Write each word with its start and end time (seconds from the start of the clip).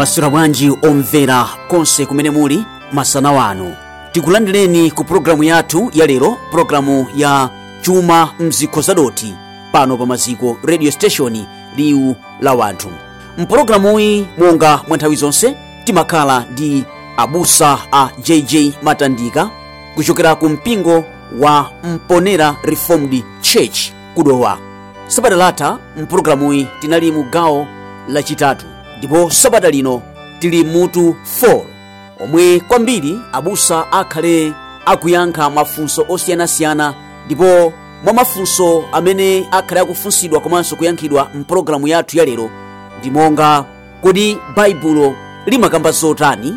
mwaswera 0.00 0.30
bwanji 0.30 0.70
omvera 0.82 1.46
konse 1.68 2.06
kumene 2.06 2.30
muli 2.30 2.64
masana 2.92 3.32
wanu. 3.32 3.76
Tikulandireni 4.12 4.90
ku 4.90 5.04
pologalamu 5.04 5.44
yathu 5.44 5.90
ya 5.94 6.06
lero 6.06 6.38
ya 7.16 7.50
chuma 7.82 8.30
mzikho 8.38 8.80
zadoti 8.80 9.34
pano 9.72 9.96
pa 9.98 10.06
maziko 10.06 10.56
radio 10.62 10.90
station 10.90 11.44
liwu 11.76 12.16
la 12.40 12.54
wanthu. 12.54 12.88
Mpologalamuyi 13.38 14.26
monga 14.38 14.80
mwa 14.88 14.96
nthawi 14.96 15.16
zonse 15.16 15.56
timakhala 15.84 16.44
ndi 16.52 16.84
abusa 17.16 17.78
a 17.92 18.08
jj 18.22 18.72
matandika 18.82 19.50
kuchokera 19.94 20.34
ku 20.34 20.48
mpingo 20.48 21.04
wa 21.38 21.70
mponera 21.84 22.56
reformed 22.62 23.22
church 23.40 23.92
kudowa. 24.14 24.58
Sabata 25.06 25.36
latha 25.36 25.78
mpologalamuyi 25.96 26.68
tinali 26.80 27.12
mu 27.12 27.22
gawo 27.22 27.66
lachitatu 28.08 28.66
ndipo 29.00 29.30
sabata 29.30 29.70
lino 29.70 30.02
tili 30.38 30.64
mutu 30.64 31.16
4 31.42 31.60
omwe 32.24 32.60
kwambiri 32.60 33.18
abusa 33.32 33.92
akhale 33.92 34.52
akuyankha 34.86 35.50
mafunso 35.50 36.06
osiyanasiyana 36.08 36.94
ndipo 37.26 37.72
mwa 38.04 38.12
mafunso 38.12 38.84
amene 38.92 39.48
akhale 39.50 39.80
akufunsidwa 39.80 40.40
komanso 40.40 40.76
kuyankhidwa 40.76 41.30
mpologalamu 41.34 41.88
yathu 41.88 42.18
ya 42.18 42.24
lero 42.24 42.50
ndi 42.98 43.10
monga 43.10 43.64
kodi 44.02 44.38
baibulo 44.56 45.14
limakamba 45.46 45.90
zotani? 45.90 46.56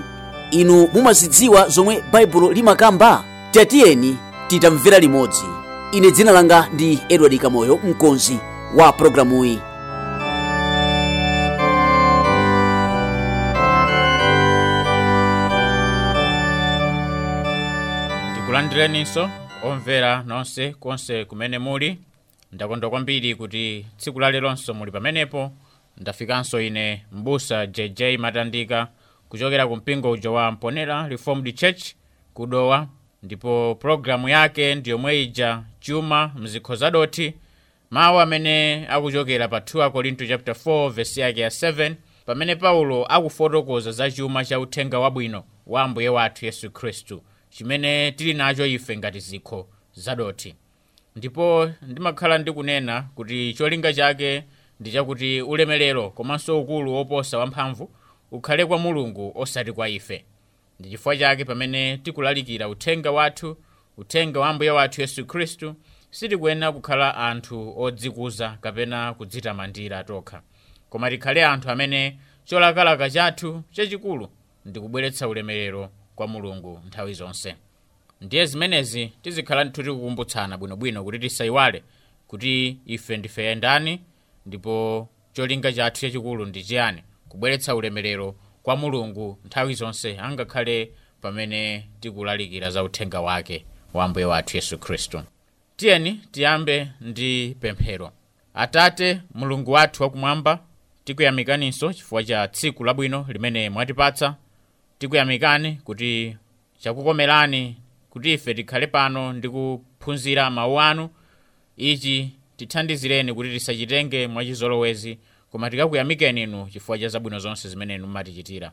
Inu 0.51 0.89
mumazidziwa 0.93 1.67
zomwe 1.69 2.03
baibulo 2.11 2.51
limakamba? 2.51 3.23
Tetiyeni 3.51 4.17
titamvera 4.47 4.99
limodzi. 4.99 5.43
Ine 5.91 6.11
dzina 6.11 6.31
langa 6.31 6.67
ndi 6.73 6.99
edward 7.09 7.37
kamoyo 7.37 7.79
mkonzi 7.89 8.39
wa 8.75 8.91
pologalamuyi 8.91 9.59
tikulandireninso 18.53 19.29
omvera 19.63 20.23
nonse 20.23 20.73
konse 20.79 21.25
kumene 21.25 21.59
muli. 21.59 21.97
Ndakondwa 22.51 22.89
kwambiri 22.89 23.35
kuti 23.35 23.85
tsiku 23.97 24.19
la 24.19 24.57
muli 24.73 24.91
pamenepo 24.91 25.51
ndafikanso 25.97 26.61
ine 26.61 27.05
mbusa 27.11 27.67
jj 27.67 28.01
matandika 28.19 28.87
kuchokera 29.29 29.67
ku 29.67 29.75
mpingo 29.75 30.11
uja 30.11 30.31
wa 30.31 30.51
mponera 30.51 31.07
reformed 31.07 31.55
church 31.55 31.93
kudowa 32.33 32.87
ndipo 33.23 33.75
pologalamu 33.81 34.29
yake 34.29 34.75
ndiyomwe 34.75 35.21
ija 35.23 35.63
chuma 35.79 36.31
mzikho 36.35 36.75
zadoti 36.75 37.33
mawu 37.89 38.19
amene 38.19 38.87
akuchokera 38.87 39.47
pa 39.47 39.59
2 39.59 39.89
korinto 39.91 40.27
chapter 40.27 40.55
4 40.55 40.89
vesi 40.89 41.19
yake 41.21 41.41
ya 41.41 41.49
7 41.49 41.95
pamene 42.25 42.55
paulo 42.55 43.05
akufotokoza 43.05 43.91
za 43.91 44.11
chuma 44.11 44.45
cha 44.45 44.59
uthenga 44.59 44.99
wabwino 44.99 45.43
wa 45.67 45.81
ambuye 45.81 46.09
wathu 46.09 46.45
yesu 46.45 46.71
khristu 46.71 47.23
chimene 47.57 48.11
tili 48.11 48.33
nacho 48.33 48.65
ife 48.65 48.97
ngati 48.97 49.19
zikho 49.19 49.67
zadoti. 49.93 50.55
Ndipo 51.15 51.69
ndimakhala 51.81 52.37
ndikunena 52.37 53.01
kuti 53.15 53.53
cholinga 53.53 53.93
chake 53.93 54.43
ndi 54.79 54.91
chakuti 54.91 55.41
ulemerero 55.41 56.09
komanso 56.09 56.61
ukulu 56.61 56.93
woposa 56.93 57.37
wamphamvu 57.37 57.91
ukhale 58.31 58.65
kwa 58.65 58.77
mulungu 58.77 59.31
osati 59.35 59.71
kwa 59.71 59.89
ife. 59.89 60.25
Ndi 60.79 60.89
chifukwa 60.89 61.17
chake 61.17 61.45
pamene 61.45 61.97
tikulalikira 61.97 62.69
uthenga 62.69 63.11
wathu 63.11 63.57
uthenga 63.97 64.39
wa 64.39 64.49
ambuye 64.49 64.71
wathu 64.71 65.01
yesu 65.01 65.25
khristu 65.25 65.75
sitikuyenera 66.11 66.71
kukhala 66.71 67.15
anthu 67.17 67.79
odzikuza 67.81 68.57
kapena 68.61 69.13
kudzitamandira 69.13 70.03
tokha. 70.03 70.41
Koma 70.89 71.09
tikhale 71.09 71.45
anthu 71.45 71.69
amene 71.69 72.19
cholakalaka 72.45 73.09
chathu 73.09 73.63
chachikulu 73.71 74.29
ndi 74.65 74.79
kubweretsa 74.79 75.27
ulemerero 75.27 75.89
kwa 76.15 76.27
mulungu 76.27 76.81
nthawi 76.87 77.13
zonse. 77.13 77.55
Ndiye 78.21 78.45
zimenezi 78.45 79.07
tizikhala 79.21 79.63
nthu 79.63 79.83
tikukumbutsana 79.83 80.57
bwinobwino 80.57 81.03
kuti 81.03 81.19
tisayiwale 81.19 81.83
kuti 82.27 82.77
ife 82.85 83.17
ndife 83.17 83.43
yendani 83.43 84.01
ndipo 84.45 85.09
cholinga 85.33 85.73
chathu 85.73 86.01
chachikulu 86.01 86.45
ndi 86.45 86.63
chiyani 86.63 87.03
kubweretsa 87.29 87.75
ulemerero 87.75 88.35
kwa 88.63 88.75
mulungu 88.75 89.39
nthawi 89.45 89.73
zonse 89.73 90.19
angakhale 90.19 90.91
pamene 91.21 91.89
tikulalikira 91.99 92.71
za 92.71 92.83
uthenga 92.83 93.21
wake 93.21 93.65
wa 93.93 94.05
ambuye 94.05 94.25
wathu 94.25 94.57
yesu 94.57 94.77
khristu. 94.79 95.21
Tiyeni 95.75 96.11
tiyambe 96.31 96.87
ndi 97.01 97.55
pemphero. 97.59 98.11
Atate 98.53 99.21
mulungu 99.33 99.71
wathu 99.71 100.03
wakumwamba 100.03 100.59
tikuyamikaninso 101.03 101.93
chifukwa 101.93 102.23
cha 102.23 102.47
tsiku 102.47 102.83
labwino 102.83 103.25
limene 103.29 103.69
mwatipatsa 103.69 104.35
tikuyamikani 104.99 105.71
kuti 105.83 106.37
chakukomerani 106.79 107.77
kuti 108.09 108.33
ife 108.33 108.53
tikhale 108.53 108.87
pano 108.87 109.33
ndi 109.33 109.49
kuphunzira 109.49 110.49
mawu 110.49 110.81
anu. 110.81 111.09
Ichi 111.77 112.31
tithandizireni 112.57 113.33
kuti 113.33 113.49
tisachitenge 113.49 114.27
mwachizolowezi 114.27 115.17
koma 115.51 115.69
tikakuyamikeni 115.69 116.43
inu 116.43 116.69
chifukwa 116.69 116.97
cha 116.99 117.07
zabwino 117.07 117.39
zonse 117.39 117.69
zimene 117.69 117.95
inu 117.95 118.07
mumatichitira 118.07 118.71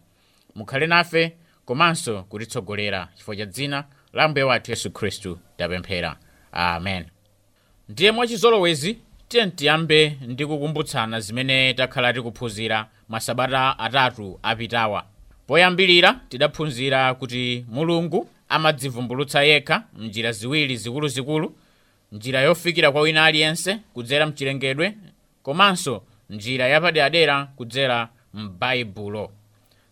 mukhale 0.54 0.86
nafe 0.86 1.32
komanso 1.64 2.22
kutitsogolera 2.22 3.08
chifukwa 3.14 3.36
cha 3.36 3.46
dzina 3.46 3.84
la 4.12 4.28
mbuye 4.28 4.44
wathu 4.44 4.70
yesu 4.70 4.90
khristu 4.90 5.38
tapemphera. 5.56 6.16
Amen. 6.52 7.04
Ndiye 7.88 8.12
mwachizolowezi 8.12 8.98
tiye 9.28 9.46
tiyambe 9.46 10.18
ndi 10.26 10.46
kukumbutsana 10.46 11.20
zimene 11.20 11.74
takhala 11.74 12.12
tikuphunzira 12.12 12.86
masabata 13.08 13.78
atatu 13.78 14.38
apitawa 14.42 15.06
poyambilira 15.54 16.20
tidaphunzira 16.28 17.14
kuti 17.14 17.64
mulungu 17.68 18.28
amadzivumbulutsa 18.48 19.42
yekha 19.42 19.82
mnjira 19.98 20.32
ziwiri 20.32 20.76
zikuluzikulu 20.76 21.54
njira 22.12 22.40
yofikira 22.40 22.92
kwa 22.92 23.00
wina 23.00 23.24
aliyense 23.24 23.78
kudzera 23.94 24.26
mchilengedwe 24.26 24.94
komanso 25.42 26.02
njira 26.30 26.68
yapaderadera 26.68 27.44
kudzera 27.56 28.08
m'baibulo 28.34 29.30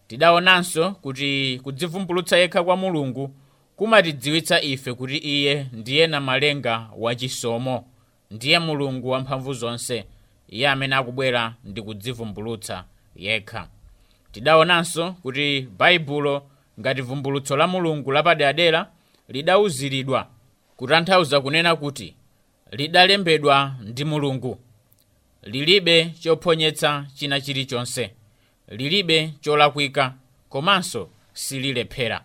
tidaonanso 0.08 0.90
kuti 0.90 1.60
kudzivumbulutsa 1.62 2.36
yekha 2.38 2.62
kwa 2.64 2.76
mulungu 2.76 3.34
kumatidziwitsa 3.76 4.62
ife 4.62 4.94
kuti 4.94 5.16
iye 5.16 5.66
ndiye 5.72 6.06
namalenga 6.06 6.86
wachisomo 6.96 7.84
ndiye 8.30 8.58
mulungu 8.58 9.08
wamphamvu 9.10 9.52
zonse 9.54 10.04
iye 10.48 10.68
amene 10.68 10.94
akubwera 10.96 11.54
ndi 11.64 11.82
kudzivumbulutsa 11.82 12.84
yekha 13.16 13.68
tidaonanso 14.32 15.12
kuti 15.12 15.60
baibulo 15.78 16.50
ngati 16.80 17.02
vumbulutso 17.02 17.56
la 17.56 17.66
mulungu 17.66 18.12
lapaderadera 18.12 18.90
kutanthauza 20.76 21.40
kunena 21.40 21.76
kuti 21.76 22.14
lidalembedwa 22.70 23.74
ndi 23.82 24.04
mulungu. 24.04 24.58
Lilibe 25.42 26.10
chophonyetsa 26.20 27.06
china 27.14 27.40
chilichonse. 27.40 28.10
Lilibe 28.68 29.32
cholakwika 29.40 30.14
komanso 30.48 31.10
sililephera 31.32 32.24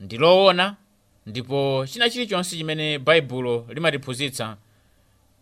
ndiloona 0.00 0.76
ndipo 1.26 1.86
china 1.88 2.10
chilichonse 2.10 2.56
chimene 2.56 2.98
baibulo 2.98 3.66
limatiphunzitsa 3.74 4.56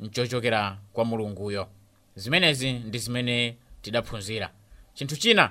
nchochokera 0.01 0.79
kwa 0.93 1.05
mulunguyo. 1.05 1.69
Zimenezi 2.17 2.73
ndi 2.73 2.99
zimene 2.99 3.57
tidaphunzira. 3.83 4.51
Chinthu 4.95 5.17
china 5.17 5.51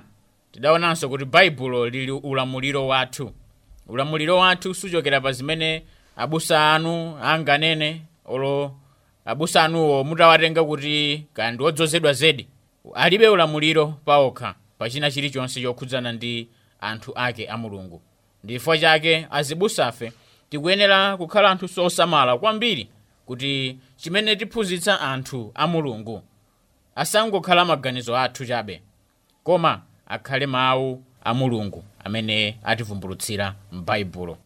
tidaonanso 0.51 1.09
kuti 1.09 1.25
baibulo 1.25 1.89
lili 1.89 2.11
ulamuliro 2.11 2.87
wathu. 2.87 3.31
Ulamuliro 3.87 4.37
wathu 4.37 4.73
suchokera 4.73 5.21
pa 5.21 5.31
zimene 5.31 5.83
abusa 6.15 6.73
anu 6.73 7.17
anganene 7.23 8.01
olo 8.25 8.75
abusa 9.25 9.63
anuwo 9.63 10.03
mutawatenga 10.03 10.63
kuti 10.63 11.25
kaya 11.33 11.51
ndi 11.51 11.63
odzozedwa 11.63 12.13
zedi. 12.13 12.47
Alibe 12.93 13.27
ulamuliro 13.29 13.87
paokha 14.05 14.55
pa 14.77 14.89
china 14.89 15.11
chilichonse 15.11 15.61
chokhudzana 15.61 16.11
ndi 16.11 16.47
anthu 16.81 17.11
ake 17.15 17.47
a 17.49 17.57
mulungu. 17.57 18.01
Ndi 18.43 18.53
chifukwa 18.53 18.77
chake 18.77 19.27
azibusafe 19.31 20.11
tikuyenera 20.49 21.17
kukhala 21.17 21.49
anthu 21.51 21.81
osamala 21.85 22.37
kwambiri 22.37 22.89
kuti 23.25 23.77
chimene 23.97 24.35
tiphunzitsa 24.35 25.01
anthu 25.01 25.51
a 25.55 25.67
mulungu 25.67 26.21
asangokhala 26.95 27.65
maganizo 27.65 28.17
athu 28.17 28.45
chabe. 28.45 28.81
Koma 29.43 29.81
akhale 30.11 30.45
mawu 30.45 31.03
a 31.23 31.33
mulungu 31.33 31.83
amene 32.03 32.57
ativumbulutsira 32.63 33.55
m'baibulo 33.71 34.37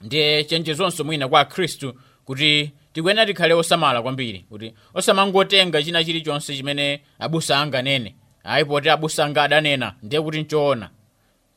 ndiye 0.00 0.44
chenjezonso 0.44 1.04
mwina 1.04 1.28
kwa 1.28 1.44
khristu 1.44 1.94
kuti 2.24 2.72
tikuyenera 2.92 3.26
tikhale 3.26 3.54
osamala 3.54 4.02
kwambiri 4.02 4.38
kuti 4.38 4.74
osamangotenga 4.94 5.82
china 5.82 6.04
chilichonse 6.04 6.56
chimene 6.56 7.00
abusa 7.18 7.58
anganene 7.60 8.14
ayi 8.44 8.64
poti 8.64 8.88
abusa 8.90 9.24
anga 9.24 9.42
adanena 9.42 9.94
ndiye 10.02 10.22
kuti 10.22 10.40
nchoona 10.42 10.90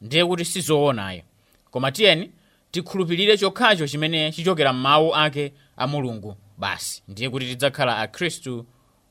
ndiye 0.02 0.26
kuti 0.26 0.46
sizoonayo. 0.46 1.22
Koma 1.72 1.92
tiyeni 1.92 2.32
tikhulupirire 2.72 3.38
chokhacho 3.38 3.88
chimene 3.88 4.32
chichokera 4.32 4.74
m'mawu 4.74 5.16
ake 5.16 5.54
a 5.78 5.88
mulungu. 5.88 6.36
Basi 6.58 7.04
ndiye 7.08 7.30
kuti 7.30 7.46
tidzakhala 7.46 7.98
akhristu 7.98 8.66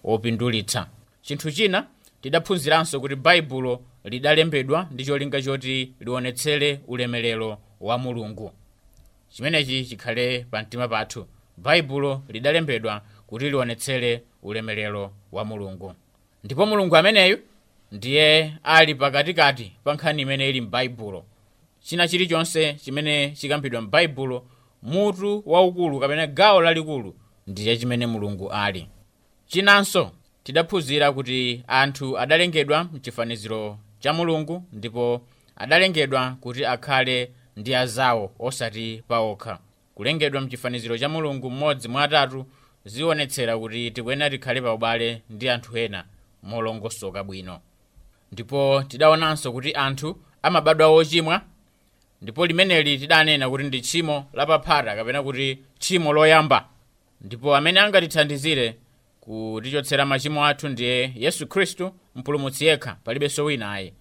opindulitsa. 0.05 0.87
Chinthu 1.23 1.51
china 1.53 1.87
tidaphunziranso 2.21 3.01
kuti 3.01 3.15
baibulo 3.15 3.81
lidalembedwa 4.11 4.89
ndi 4.91 5.05
cholinga 5.05 5.43
choti 5.43 5.93
lionetsere 6.01 6.81
ulemerero 6.87 7.59
wa 7.81 7.99
mulungu. 7.99 8.53
Chimenechi 9.29 9.85
chikhale 9.85 10.47
pa 10.51 10.63
mtima 10.63 10.89
pathu. 10.89 11.27
Baibulo 11.57 12.23
lidalembedwa 12.29 13.03
kuti 13.27 13.51
lionetsere 13.51 14.23
ulemerero 14.43 15.13
wa 15.33 15.45
mulungu. 15.45 15.95
Ndipo 16.45 16.67
mulungu 16.67 16.97
ameneyu 16.97 17.39
ndiye 17.93 18.53
ali 18.63 18.95
pakatikati 18.95 19.73
pa 19.85 19.95
nkhani 19.95 20.23
imene 20.23 20.49
ili 20.49 20.61
m'baibulo. 20.61 21.25
China 21.81 22.09
chilichonse 22.09 22.75
chimene 22.75 23.31
chikambidwa 23.31 23.81
m'baibulo 23.83 24.47
mutu 24.83 25.43
waukulu 25.47 26.01
kapena 26.01 26.27
gawo 26.27 26.61
lalikulu 26.61 27.15
ndiye 27.47 27.77
chimene 27.77 28.07
mulungu 28.07 28.51
ali. 28.53 28.89
Chinanso 29.47 30.11
tidaphunzira 30.45 31.13
kuti 31.13 31.63
anthu 31.67 32.19
adalengedwa 32.19 32.85
mchifaniziro 32.85 33.79
cha 33.99 34.13
mulungu 34.13 34.63
ndipo 34.73 35.21
adalengedwa 35.57 36.37
kuti 36.41 36.65
akhale 36.67 37.31
ndi 37.57 37.75
azawo 37.75 38.33
osati 38.39 39.03
paokha 39.09 39.59
kulengedwa 39.95 40.41
mchifaniziro 40.41 40.99
cha 40.99 41.09
mulungu 41.09 41.51
mmodzi 41.51 41.89
mwa 41.89 42.03
atatu 42.03 42.47
zionetsera 42.85 43.59
kuti 43.59 43.91
tikuyenera 43.91 44.31
tikhale 44.31 44.61
pa 44.61 44.73
ubale 44.75 45.23
ndi 45.31 45.49
anthu 45.49 45.79
ena 45.79 46.05
molongosoka 46.43 47.25
bwino. 47.25 47.61
Ndipo 48.33 48.83
tidaonanso 48.89 49.53
kuti 49.53 49.73
anthu 49.75 50.17
amabadwa 50.43 50.87
ochimwa 50.89 51.41
ndipo 52.23 52.47
limeneli 52.47 52.99
tidanena 52.99 53.51
kuti 53.51 53.65
ndi 53.65 53.81
tchimo 53.81 54.27
lapaphata 54.33 54.97
kapena 54.97 55.23
kuti 55.23 55.59
tchimo 55.79 56.13
loyamba. 56.13 56.69
Ndipo 57.21 57.57
amene 57.57 57.81
angatithandizire 57.81 58.77
kutichotsera 59.31 60.07
machimo 60.07 60.45
athu 60.47 60.69
ndiye 60.69 61.13
yesu 61.17 61.47
khristu 61.47 61.93
mpulumutsi 62.15 62.67
yekha 62.67 62.97
palibenso 63.05 63.45
wina 63.45 63.73
ayi 63.73 63.93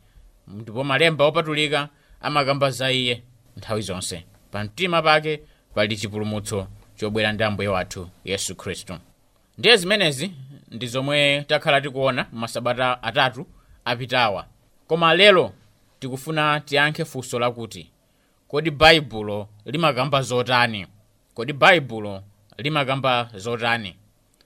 ndipo 0.47 0.83
malemba 0.83 1.25
opatulika 1.25 1.89
amakamba 2.21 2.71
za 2.71 2.91
iye 2.91 3.23
nthawi 3.57 3.81
zonse. 3.81 4.23
Pa 4.51 4.63
mtima 4.63 5.01
pake 5.01 5.41
pali 5.75 5.97
chipulumutso 5.97 6.67
chobwera 6.95 7.31
ndi 7.31 7.43
ambuye 7.43 7.67
wathu 7.69 8.09
yesu 8.25 8.55
khristu. 8.55 8.97
Ndiye 9.57 9.77
zimenezi 9.77 10.31
ndi 10.71 10.87
zomwe 10.87 11.41
takhala 11.47 11.81
tikuona 11.81 12.25
masabata 12.31 13.03
atatu 13.03 13.47
apitawa. 13.85 14.45
Koma 14.87 15.15
lero 15.15 15.53
tikufuna 15.99 16.59
tiyankhe 16.59 17.05
funso 17.05 17.39
lakuti 17.39 17.91
kodi 18.47 18.71
baibulo 18.71 19.49
limakamba 19.65 20.21
zotani? 20.21 20.87
Kodi 21.33 21.53
baibulo 21.53 22.23
limakamba 22.57 23.29
zotani 23.35 23.95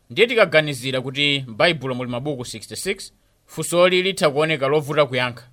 ndiye 0.10 0.28
tikaganizira 0.28 1.02
kuti 1.02 1.46
m'baibulo 1.48 1.96
muli 1.96 2.10
mabuku 2.12 2.42
66 2.44 3.12
funsoli 3.46 4.02
litha 4.04 4.30
kuoneka 4.30 4.68
lovuta 4.68 5.06
kuyankha. 5.06 5.44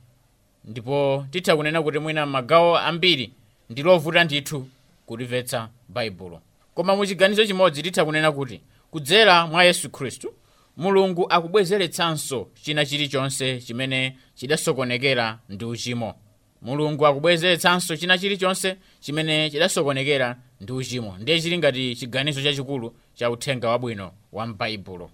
Ndipo 0.65 1.27
titha 1.31 1.57
kunena 1.57 1.83
kuti 1.83 1.99
mwina 1.99 2.27
magawo 2.27 2.79
ambiri 2.79 3.33
ndi 3.71 3.83
lovuta 3.83 4.25
ndithu 4.25 4.69
kulimvetsa 5.07 5.69
baibulo 5.89 6.41
koma 6.75 6.97
muchiganizo 6.97 7.47
chimodzi 7.47 7.83
titha 7.83 8.05
kunena 8.05 8.33
kuti 8.33 8.61
kudzera 8.91 9.47
mwa 9.47 9.65
yesu 9.65 9.91
khristu 9.91 10.35
mulungu 10.77 11.27
akubwezeretsanso 11.33 12.49
china 12.63 12.87
chilichonse 12.87 13.61
chimene 13.61 14.17
chidasokonekera 14.35 15.39
ndi 15.49 15.65
uchimo 15.65 16.15
mulungu 16.63 17.07
akubwezeretsanso 17.07 17.97
china 17.97 18.19
chilichonse 18.19 18.77
chimene 19.01 19.51
chidasokonekera 19.51 20.37
ndi 20.61 20.73
uchimo 20.73 21.17
ndiye 21.19 21.41
chili 21.41 21.59
ngati 21.59 21.97
chiganizo 21.97 22.43
chachikulu 22.43 22.95
cha 23.15 23.31
uthenga 23.31 23.69
wabwino 23.69 24.13
wa 24.33 24.47
m'baibulo 24.47 25.11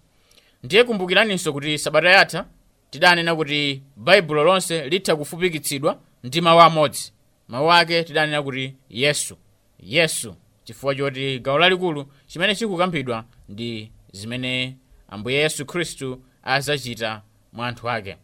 ndiye 0.63 0.85
kumbukiraninso 0.85 1.53
kuti 1.53 1.79
sabata 1.79 2.11
yatha 2.11 2.45
tidanena 2.91 3.37
kuti 3.37 3.83
baibulo 3.97 4.45
lonse 4.45 4.89
litha 4.89 5.17
kufupikitsidwa 5.17 5.99
ndi 6.25 6.41
mawu 6.41 6.61
amodzi. 6.61 7.13
Mawu 7.49 7.73
ake 7.73 8.05
tidanena 8.05 8.43
kuti 8.43 8.75
yesu. 8.91 9.37
Yesu 9.81 10.35
chifukwa 10.65 10.95
choti 10.95 11.39
gawo 11.39 11.59
lalikulu 11.59 12.07
chimene 12.27 12.55
chikukambidwa 12.55 13.25
ndi 13.49 13.91
zimene 14.13 14.77
ambuye 15.09 15.37
yesu 15.39 15.67
khristu 15.67 16.23
azachita 16.43 17.23
mwa 17.53 17.69
anthu 17.69 17.91
ake 17.91 18.17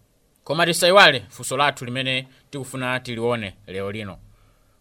koma 0.48 0.66
tisayiwale 0.66 1.24
funso 1.28 1.56
lathu 1.56 1.84
limene 1.84 2.26
tikufuna 2.50 3.00
tilione 3.00 3.54
lero 3.66 3.92
lino. 3.92 4.18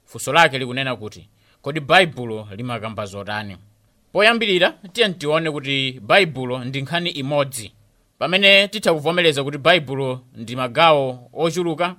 Funso 0.06 0.34
lake 0.34 0.58
likunena 0.60 0.96
kuti 0.96 1.30
kodi 1.62 1.80
baibulo 1.80 2.48
limakamba 2.56 3.06
zotani? 3.06 3.58
Poyambirira 4.14 4.70
tiye 4.94 5.10
tione 5.10 5.52
kuti 5.52 6.00
baibulo 6.00 6.64
ndi 6.64 6.82
nkhani 6.82 7.10
imodzi. 7.10 7.72
Pamene 8.20 8.68
titha 8.68 8.94
kuvomereza 8.94 9.44
kuti 9.44 9.58
baibulo 9.58 10.22
ndi 10.36 10.56
magawo 10.56 11.30
ochuluka 11.34 11.96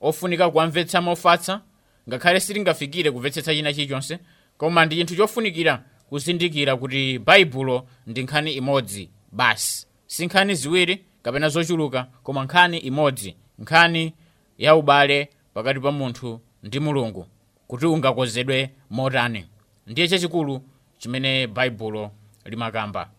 ofunika 0.00 0.50
kuwamvetsa 0.50 1.00
mofatsa 1.02 1.60
ngakhale 2.08 2.40
sitingafikire 2.40 3.10
kumvetsetsa 3.10 3.54
china 3.54 3.72
chilichonse 3.72 4.18
koma 4.58 4.84
ndi 4.86 4.96
chinthu 4.96 5.16
chofunikira 5.16 5.82
kuzindikira 6.08 6.76
kuti 6.76 7.18
baibulo 7.18 7.86
ndi 8.06 8.22
nkhani 8.22 8.52
imodzi. 8.52 9.10
Basi 9.32 9.86
si 10.06 10.26
nkhani 10.26 10.54
ziwiri 10.54 11.04
kapena 11.26 11.48
zochuluka 11.48 12.06
koma 12.22 12.44
nkhani 12.44 12.78
imodzi 12.78 13.36
nkhani 13.58 14.12
ya 14.58 14.76
ubale 14.76 15.28
pakati 15.54 15.80
pa 15.80 15.92
munthu 15.92 16.40
ndi 16.62 16.80
mulungu 16.80 17.26
kuti 17.68 17.86
ungakonzedwe 17.86 18.70
motani. 18.90 19.44
Ndiye 19.86 20.08
chachikulu 20.08 20.62
chimene 20.98 21.46
baibulo 21.46 22.10
limakamba. 22.44 23.10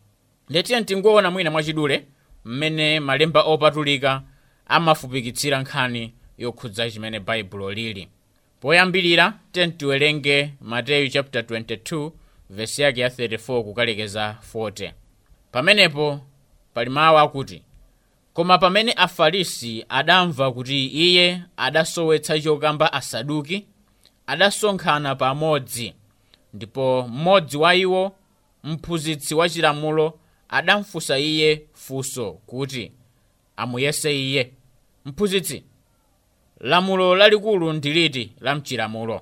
Ndetiye 0.50 0.83
tingoona 0.83 1.31
mwina 1.31 1.51
mwachidule 1.51 2.06
mmene 2.45 3.00
malemba 3.00 3.42
opatulika 3.42 4.21
amafupikitsira 4.68 5.62
nkhani 5.62 6.13
yokhudza 6.38 6.92
chimene 6.92 7.19
baibulo 7.19 7.71
lili. 7.74 8.07
Poyambirira 8.60 9.33
tiye 9.51 9.68
tiwerenge 9.68 10.53
mateyu 10.62 11.10
chapter 11.10 11.42
22 11.42 12.12
vesi 12.50 12.81
yake 12.81 13.01
ya 13.01 13.10
34 13.10 13.63
kukalekeza 13.63 14.38
40 14.53 14.92
pamenepo 15.51 16.19
pali 16.74 16.89
mawu 16.89 17.18
akuti 17.18 17.62
koma 18.38 18.57
pamene 18.57 18.94
afarisi 18.94 19.86
adamva 19.89 20.51
kuti 20.51 20.86
iye 20.88 21.42
adasowetsa 21.57 22.39
chokamba 22.39 22.94
asaduki 22.94 23.66
adasonkhana 24.27 25.15
pamodzi 25.15 25.94
ndipo 26.53 27.08
mmodzi 27.10 27.58
wa 27.58 27.75
iwo 27.75 28.15
mphunzitsi 28.63 29.36
wa 29.36 29.50
chilamulo 29.50 30.20
adamfunsa 30.50 31.20
iye 31.20 31.62
funso 31.74 32.32
kuti 32.32 32.91
amuyese 33.58 34.20
iye. 34.20 34.51
Mphunzitsi 35.06 35.63
lamulo 36.60 37.15
lalikulu 37.15 37.74
ndi 37.74 37.94
liti 37.94 38.32
la 38.39 38.56
mchilamulo? 38.56 39.22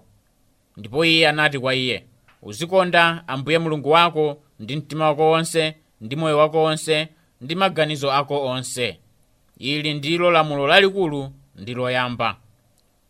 Ndipo 0.77 1.05
iye 1.05 1.27
anati 1.29 1.59
kwa 1.59 1.75
iye 1.75 2.05
uzikonda 2.41 3.23
ambuye 3.27 3.59
mulungu 3.59 3.89
wako 3.91 4.37
ndi 4.59 4.75
mtima 4.75 5.05
wako 5.07 5.31
wonse 5.31 5.75
ndi 6.01 6.15
moyo 6.15 6.37
wako 6.37 6.63
wonse 6.63 7.07
ndi 7.41 7.55
maganizo 7.55 8.11
ako 8.11 8.45
onse 8.45 8.99
ili 9.57 9.93
ndilo 9.93 10.31
lamulo 10.31 10.67
lalikulu 10.67 11.31
ndi 11.55 11.73
loyamba 11.73 12.37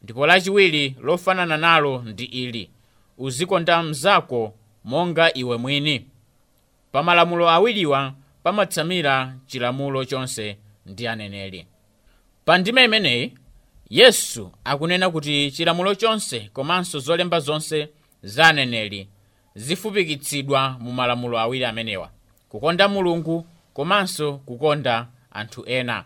ndipo 0.01 0.27
lachiwiri 0.27 0.95
lofanana 1.01 1.57
nalo 1.57 2.01
ndi 2.05 2.23
ili. 2.23 2.69
Uzikonda 3.17 3.83
mnzako 3.83 4.53
monga 4.83 5.33
iwe 5.33 5.57
mwini. 5.57 6.05
Pa 6.91 7.03
malamulo 7.03 7.49
awiriwa 7.49 8.13
pamatsamira 8.43 9.35
chilamulo 9.47 10.05
chonse 10.05 10.57
ndi 10.85 11.07
aneneri. 11.07 11.65
Pa 12.45 12.57
ndima 12.57 12.83
imeneyi 12.83 13.33
yesu 13.89 14.51
akunena 14.63 15.09
kuti 15.09 15.51
chilamulo 15.51 15.95
chonse 15.95 16.49
komanso 16.53 16.99
zolemba 16.99 17.39
zonse 17.39 17.89
za 18.23 18.47
aneneri 18.47 19.07
zifupikitsidwa 19.55 20.77
mu 20.79 20.91
malamulo 20.93 21.39
awiri 21.39 21.65
amenewa. 21.65 22.09
Kukonda 22.49 22.87
mulungu 22.87 23.47
komanso 23.73 24.33
kukonda 24.37 25.07
anthu 25.31 25.63
ena 25.65 26.03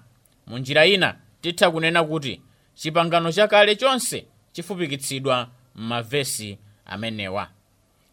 mu 0.49 0.57
njira 0.57 0.85
ina 0.85 1.15
titha 1.41 1.71
kunena 1.71 2.03
kuti 2.03 2.41
chipangano 2.75 3.31
chakale 3.31 3.75
chonse 3.75 4.25
chifupikitsidwa 4.51 5.47
m'mavesi 5.75 6.57
amenewa. 6.85 7.47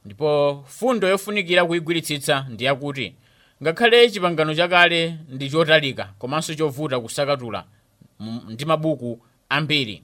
Ndipo 0.05 0.65
fundo 0.69 1.09
yofunikira 1.09 1.65
kuyigwiritsitsa 1.65 2.47
ndi 2.51 2.65
yakuti 2.65 3.15
ngakhale 3.63 4.11
chipangano 4.11 4.55
chakale 4.55 5.17
ndi 5.29 5.51
chotalika 5.51 6.05
komanso 6.19 6.55
chovuta 6.55 7.01
kusakatula 7.01 7.65
ndi 8.49 8.65
mabuku 8.65 9.21
ambiri 9.49 10.03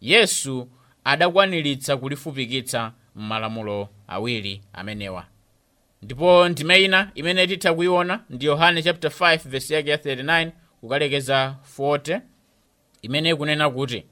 yesu 0.00 0.68
adakwaniritsa 1.04 1.96
kulifupikitsa 1.96 2.92
m'malamulo 3.16 3.88
awiri 4.08 4.62
amenewa. 4.72 5.24
Ndipo 6.02 6.48
ndime 6.48 6.84
ina 6.84 7.10
imene 7.14 7.46
titha 7.46 7.74
kuiona 7.74 8.20
ndi 8.30 8.46
yohane 8.46 8.82
chapter 8.82 9.10
5 9.10 9.48
verse 9.48 9.74
yake 9.74 9.90
ya 9.90 9.96
39 9.96 10.50
kukalekeza 10.80 11.56
40 11.78 12.20
imene 13.02 13.30
ikunena 13.30 13.70
kuti 13.70 14.04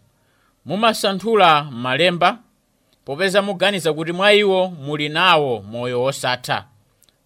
mumasanthula 0.65 1.63
malemba 1.65 2.39
popeza 3.05 3.43
muganiza 3.43 3.93
kuti 3.93 4.13
mwa 4.13 4.33
iwo 4.33 4.69
muli 4.69 5.09
nawo 5.09 5.63
moyo 5.63 6.03
wosatha 6.03 6.67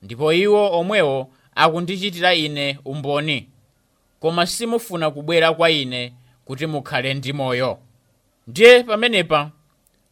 ndipo 0.02 0.32
iwo 0.32 0.78
omwewo 0.78 1.30
akundichitira 1.54 2.35
ine 2.35 2.78
umboni 2.85 3.49
koma 4.20 4.47
simufuna 4.47 5.11
kubwera 5.11 5.54
kwa 5.54 5.70
ine 5.70 6.12
kuti 6.44 6.66
mukhale 6.66 7.14
ndi 7.14 7.32
moyo. 7.32 7.78
Ndiye 8.47 8.82
pamenepa 8.85 9.50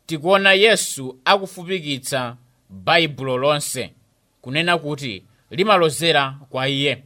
tikuona 0.07 0.53
yesu 0.53 1.19
akufupikitsa 1.25 2.37
baibulo 2.71 3.37
lonse 3.39 3.93
kunena 4.43 4.79
kuti 4.79 5.25
limalozera 5.51 6.39
kwa 6.51 6.69
iye 6.69 7.03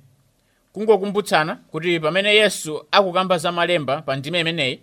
kungokumbutsana 0.73 1.57
kuti 1.57 2.01
pamene 2.01 2.35
yesu 2.35 2.85
akukamba 2.91 3.39
za 3.39 3.53
malemba 3.53 4.03
pa 4.03 4.17
ndime 4.17 4.41
imeneyi 4.41 4.81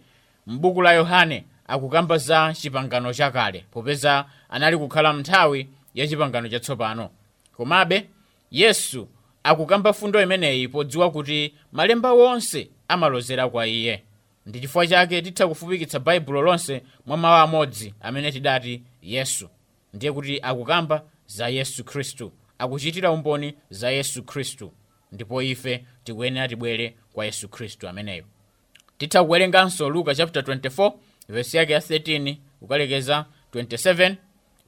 m'buku 0.47 0.81
la 0.81 0.93
yohane 0.93 1.45
akukamba 1.67 2.17
za 2.17 2.53
chipangano 2.53 3.13
chakale 3.13 3.65
popeza 3.71 4.25
anali 4.49 4.77
kukhala 4.77 5.13
mnthawi 5.13 5.67
ya 5.95 6.07
chipangano 6.07 6.49
chatsopano. 6.49 7.09
Komabe 7.57 8.09
yesu 8.51 9.07
akukamba 9.43 9.93
fundo 9.93 10.21
imeneyi 10.21 10.67
podziwa 10.67 11.11
kuti 11.11 11.53
malemba 11.71 12.13
wonse 12.13 12.69
amalozera 12.87 13.49
kwa 13.49 13.67
iye. 13.67 14.03
Ndi 14.45 14.59
chifukwa 14.59 14.87
chake 14.87 15.21
titha 15.21 15.47
kufupikitsa 15.47 15.99
baibulo 15.99 16.41
lonse 16.41 16.83
mwa 17.05 17.17
mawu 17.17 17.35
amodzi 17.35 17.93
amene 18.01 18.31
tidati 18.31 18.81
yesu. 19.01 19.49
Ndiye 19.93 20.11
kuti 20.11 20.39
akukamba 20.41 21.01
za 21.27 21.47
yesu 21.49 21.83
khristu 21.83 22.31
akuchitira 22.59 23.11
umboni 23.11 23.53
za 23.69 23.91
yesu 23.91 24.23
khristu 24.23 24.71
ndipo 25.11 25.41
ife 25.41 25.85
tikuyenera 26.03 26.47
tibwere 26.47 26.95
kwa 27.13 27.25
yesu 27.25 27.49
khristu. 27.49 27.87
Ameneyo. 27.89 28.23
Titha 28.97 29.23
kuwerenganso 29.23 29.89
luka 29.89 30.15
chapter 30.15 30.43
24 30.43 30.93
vesi 31.29 31.57
yake 31.57 31.73
ya 31.73 31.79
13 31.79 32.35
kukalekeza 32.59 33.25
27 33.53 34.15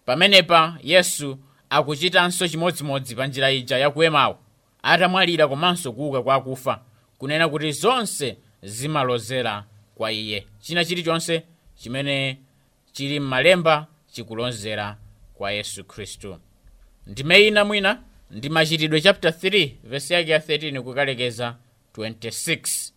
pamenepa 0.05 0.77
yesu 0.83 1.37
akuchitanso 1.69 2.47
chimodzimodzi 2.47 3.15
pa 3.15 3.27
njira 3.27 3.51
ija 3.51 3.77
yakuemawo 3.77 4.39
atamwalira 4.83 5.47
komanso 5.47 5.91
kuuka 5.93 6.21
kwa 6.23 6.35
akufa 6.35 6.81
kunena 7.17 7.49
kuti 7.49 7.71
zonse 7.71 8.37
zimalozera 8.63 9.65
kwa 9.95 10.11
iye. 10.11 10.47
China 10.59 10.85
chilichonse 10.85 11.43
chimene 11.75 12.37
chili 12.91 13.19
m'malemba 13.19 13.87
chikulozera 14.11 14.97
kwa 15.33 15.51
yesu 15.51 15.83
khristu. 15.83 16.37
Ndime 17.07 17.47
ina 17.47 17.65
mwina 17.65 18.01
ndi 18.31 18.49
machitidwe 18.49 19.01
chapter 19.01 19.31
3 19.31 19.71
vesi 19.83 20.13
yake 20.13 20.31
ya 20.31 20.39
13 20.39 20.79
kukalekeza 20.81 21.55
26 21.97 22.91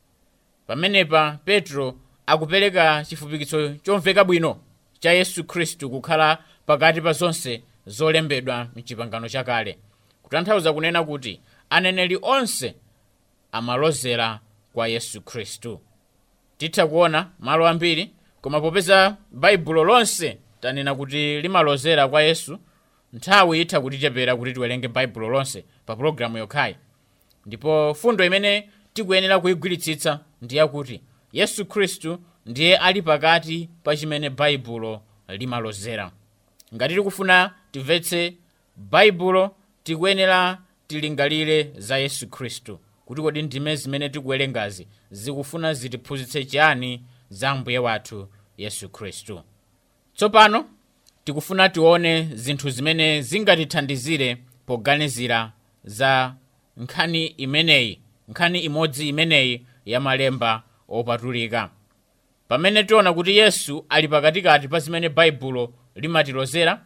pamenepa 0.67 1.39
petro 1.45 1.99
akupereka 2.27 3.05
chifupikitso 3.09 3.75
chomveka 3.75 4.25
bwino 4.25 4.61
cha 4.99 5.13
yesu 5.13 5.45
khristu 5.45 5.91
kukhala 5.91 6.39
pakati 6.67 7.01
pa 7.01 7.13
zonse 7.13 7.63
zolembedwa 7.87 8.69
mchipangano 8.77 9.29
chakale 9.29 9.79
kutanthauza 10.23 10.73
kunena 10.73 11.05
kuti 11.05 11.41
aneneri 11.71 12.19
onse 12.23 12.75
amalozera 13.53 14.41
kwa 14.73 14.89
yesu 14.89 15.21
khristu. 15.23 15.81
Titha 16.59 16.87
kuona 16.87 17.31
malo 17.39 17.69
ambiri 17.69 18.11
koma 18.41 18.61
popeza 18.61 19.17
baibulo 19.33 19.85
lonse 19.85 20.39
tanena 20.61 20.95
kuti 20.95 21.41
limalozera 21.41 22.09
kwa 22.09 22.23
yesu 22.23 22.59
nthawi 23.15 23.61
itha 23.61 23.81
kutichepera 23.81 24.37
kuti 24.37 24.53
tiwerenge 24.53 24.89
baibulo 24.89 25.29
lonse 25.29 25.65
pa 25.87 25.97
pulogalamu 25.97 26.39
yokhayi. 26.39 26.77
Ndipo 27.47 27.95
fundo 27.95 28.25
imene 28.25 28.69
tikuyenera 28.95 29.41
kuyigwiritsitsa 29.41 30.21
ndi 30.43 30.57
yakuti 30.57 31.01
yesu 31.33 31.67
khristu 31.67 32.19
ndiye 32.47 32.77
ali 32.77 33.03
pakati 33.03 33.69
pa 33.83 33.97
chimene 33.97 34.31
baibulo 34.31 35.03
limalozera. 35.29 36.13
Ngati 36.75 36.95
tikufuna 36.95 37.55
timvetse 37.73 38.35
baibulo 38.77 39.57
tikuyenera 39.83 40.59
tilingalire 40.87 41.73
za 41.77 41.99
yesu 41.99 42.29
khristu. 42.29 42.79
Kuti 43.05 43.23
kodi 43.23 43.43
ndime 43.43 43.77
zimene 43.77 44.09
tikuwerengazi 44.09 44.87
zikufuna 45.11 45.75
zitiphunzitse 45.75 46.45
chiyani 46.45 47.03
za 47.31 47.55
mbuye 47.55 47.79
wathu 47.79 48.29
yesu 48.59 48.89
khristu. 48.89 49.41
Tsopano 50.15 50.65
tikufuna 51.25 51.69
tione 51.69 52.29
zinthu 52.35 52.71
zimene 52.71 53.23
zingatithandizire 53.23 54.37
poganizira 54.67 55.53
za 55.85 56.35
nkhani 56.77 57.27
imeneyi 57.27 58.01
nkhani 58.29 58.61
imodzi 58.61 59.09
imeneyi 59.09 59.67
ya 59.87 60.01
malemba 60.01 60.63
opatulika. 60.89 61.71
Pamene 62.49 62.85
tiona 62.85 63.13
kuti 63.13 63.37
yesu 63.37 63.85
ali 63.89 64.09
pakatikati 64.09 64.69
pa 64.69 64.79
zimene 64.81 65.09
baibulo 65.09 65.73
limatilozera 65.95 66.81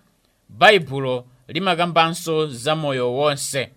baibulo 0.48 1.26
limakambanso 1.48 2.46
za 2.46 2.76
moyo 2.76 3.14
wonse. 3.14 3.70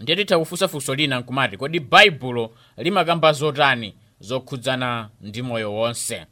Ndiye 0.00 0.16
titha 0.16 0.38
kufunsa 0.38 0.68
funso 0.68 0.94
lina 0.94 1.20
nkumati 1.20 1.56
kodi 1.56 1.80
baibulo 1.80 2.54
limakamba 2.76 3.32
zotani 3.32 3.94
zokhudzana 4.20 5.10
ndi 5.20 5.42
moyo 5.42 5.74
wonse 5.74 6.26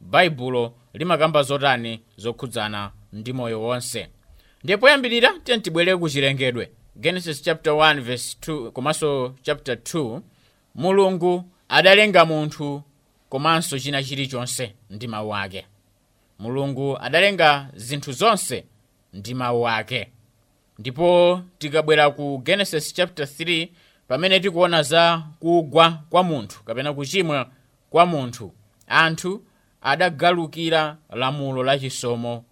baibulo 0.00 0.74
limakamba 0.94 1.42
zotani 1.42 2.00
zokhudzana 2.16 2.92
ndi 3.12 3.32
moyo 3.32 3.62
wonse. 3.62 4.08
Ndiye 4.64 4.76
poyambirira 4.78 5.32
tiye 5.44 5.58
tibwere 5.58 5.96
ku 5.96 6.08
chilengedwe 6.08 6.70
genesis 6.96 7.42
chapter 7.42 7.72
1 7.72 8.00
verse 8.00 8.36
2 8.40 8.70
komanso 8.70 9.34
chapter 9.42 9.74
2 9.74 10.20
mulungu 10.74 11.44
adalenga 11.68 12.24
munthu 12.24 12.82
komanso 13.28 13.78
china 13.78 14.02
chilichonse 14.04 14.74
ndi 14.90 15.06
mawu 15.08 15.34
ake. 15.36 15.66
Mulungu 16.38 16.98
adalenga 17.00 17.68
zinthu 17.74 18.12
zonse 18.12 18.64
ndi 19.12 19.34
mawu 19.34 19.68
ake. 19.68 20.10
Ndipo 20.78 21.40
tikabwera 21.58 22.10
ku 22.10 22.42
genesis 22.44 22.94
chapter 22.94 23.26
3 23.26 23.68
pamene 24.08 24.40
tikuona 24.40 24.82
za 24.82 25.22
kugwa 25.40 25.98
kwa 26.10 26.22
munthu 26.22 26.64
kapena 26.64 26.92
kuchimwa 26.94 27.50
kwa 27.90 28.06
munthu. 28.06 28.52
Anthu 28.86 29.42
adagalukira 29.82 30.96
lamulo 31.10 31.62
la 31.62 31.78
chisomo 31.78 32.44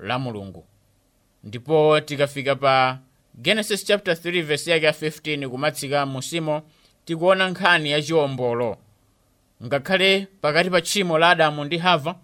la 0.00 0.18
mulungu. 0.18 0.64
Ndipo 1.44 2.00
tikafika 2.00 2.56
pa 2.56 2.98
genesis 3.42 3.84
chapter 3.84 4.14
3 4.14 4.42
verse 4.42 4.70
yake 4.70 4.86
ya 4.86 4.92
15 4.92 5.48
kumatsika 5.48 6.06
musimo 6.06 6.62
tikuona 7.04 7.48
nkhani 7.50 7.90
ya 7.90 8.02
chiwombolo. 8.02 8.76
Ngakhale 9.64 10.26
pakati 10.40 10.70
pa 10.70 10.80
tchimo 10.80 11.18
la 11.18 11.30
adamu 11.30 11.64
ndi 11.64 11.78
hava 11.78 12.14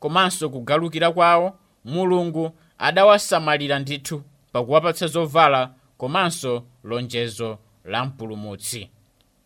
komanso 0.00 0.50
kugalukira 0.50 1.12
kwawo 1.12 1.58
mulungu 1.84 2.52
adawasamalira 2.78 3.78
ndithu 3.78 4.22
pakuwapatsa 4.52 5.06
zovala 5.06 5.74
komanso 5.98 6.64
lonjezo 6.84 7.58
la 7.84 8.04
mpulumutsi. 8.04 8.90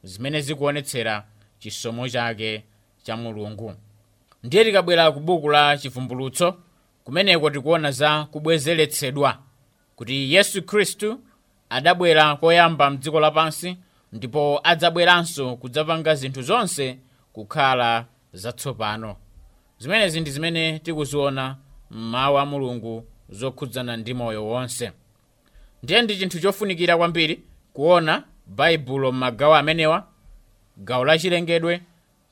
Zimene 0.02 0.40
zikuonetsera 0.40 1.24
chisomo 1.58 2.08
chake 2.08 2.64
cha 3.02 3.16
mulungu 3.16 3.74
ndiye 4.44 4.64
tikabwera 4.64 5.12
ku 5.12 5.20
buku 5.20 5.48
la 5.50 5.78
chivumbulutso 5.78 6.54
kumeneko 7.04 7.50
tikuona 7.50 7.90
za 7.90 8.24
kubwezeretsedwa 8.24 9.38
kuti 9.96 10.34
yesu 10.34 10.62
khristu 10.62 11.20
adabwera 11.70 12.36
koyamba 12.36 12.90
mdziko 12.90 13.20
lapansi 13.20 13.76
ndipo 14.12 14.60
adzabweranso 14.64 15.56
kudzapanga 15.56 16.14
zinthu 16.14 16.42
zonse 16.42 16.98
kukhala 17.32 18.04
zatsopano. 18.32 19.16
Zimenezi 19.78 20.20
ndi 20.20 20.30
zimene 20.30 20.78
tikuziona 20.78 21.56
m'mawu 21.90 22.38
a 22.38 22.46
mulungu 22.46 23.04
zokhudzana 23.28 23.96
ndi 23.96 24.14
moyo 24.14 24.46
wonse. 24.46 24.92
Ndiye 25.82 26.02
ndi 26.02 26.16
chinthu 26.16 26.40
chofunikira 26.40 26.96
kwambiri 26.96 27.42
kuona 27.72 28.22
baibulo 28.46 29.12
m'magawo 29.12 29.54
amenewa 29.54 30.06
gawo 30.76 31.04
la 31.04 31.18
chilengedwe 31.18 31.82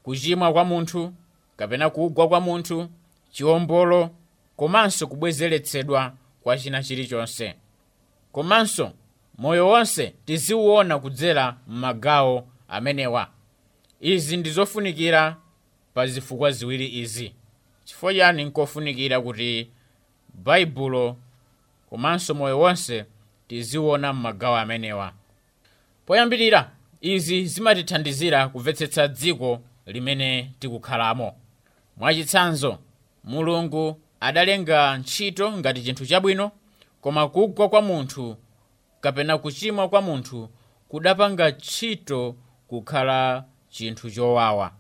kuchimwa 0.03 0.53
kwa 0.53 0.65
munthu 0.65 1.13
kapena 1.57 1.91
kugwa 1.91 2.29
kwa 2.29 2.41
munthu 2.41 2.89
chiwombolo 3.33 4.11
komanso 4.57 5.07
kubwezeretsedwa 5.07 6.13
kwa 6.43 6.59
china 6.59 6.83
chilichonse. 6.83 7.55
Komanso 8.33 8.93
moyo 9.39 9.69
wonse 9.69 10.15
tiziwuona 10.25 10.99
kudzera 10.99 11.57
m'magawo 11.69 12.47
amenewa. 12.69 13.29
Izi 14.01 14.37
ndi 14.37 14.51
zofunikira 14.51 15.37
pa 15.95 16.07
zifukwa 16.07 16.51
ziwiri 16.51 16.99
izi. 16.99 17.33
Chifukwa 17.85 18.15
chani 18.15 18.45
nkofunikira 18.45 19.21
kuti 19.21 19.71
baibulo 20.35 21.17
komanso 21.91 22.35
moyo 22.35 22.59
wonse 22.61 23.05
tiziwuona 23.49 24.13
m'magawo 24.13 24.57
amenewa? 24.57 25.13
Poyambirira 26.07 26.71
izi 27.01 27.47
zimatithandizira 27.47 28.49
kumvetsetsa 28.49 29.09
dziko 29.09 29.61
limene 29.87 30.51
tikukhalamo 30.59 31.37
mwachitsanzo 31.97 32.79
mulungu 33.25 34.01
adalenga 34.21 34.97
ntchito 34.99 35.53
ngati 35.53 35.83
chinthu 35.83 36.07
chabwino 36.07 36.51
koma 37.01 37.29
kugwa 37.29 37.69
kwa 37.69 37.83
munthu 37.83 38.37
kapena 39.01 39.39
kuchimwa 39.39 39.89
kwa 39.89 40.03
munthu 40.03 40.49
kudapanga 40.89 41.51
ntchito 41.51 42.37
kukhala 42.69 43.45
chinthu 43.71 44.11
chowawa. 44.11 44.73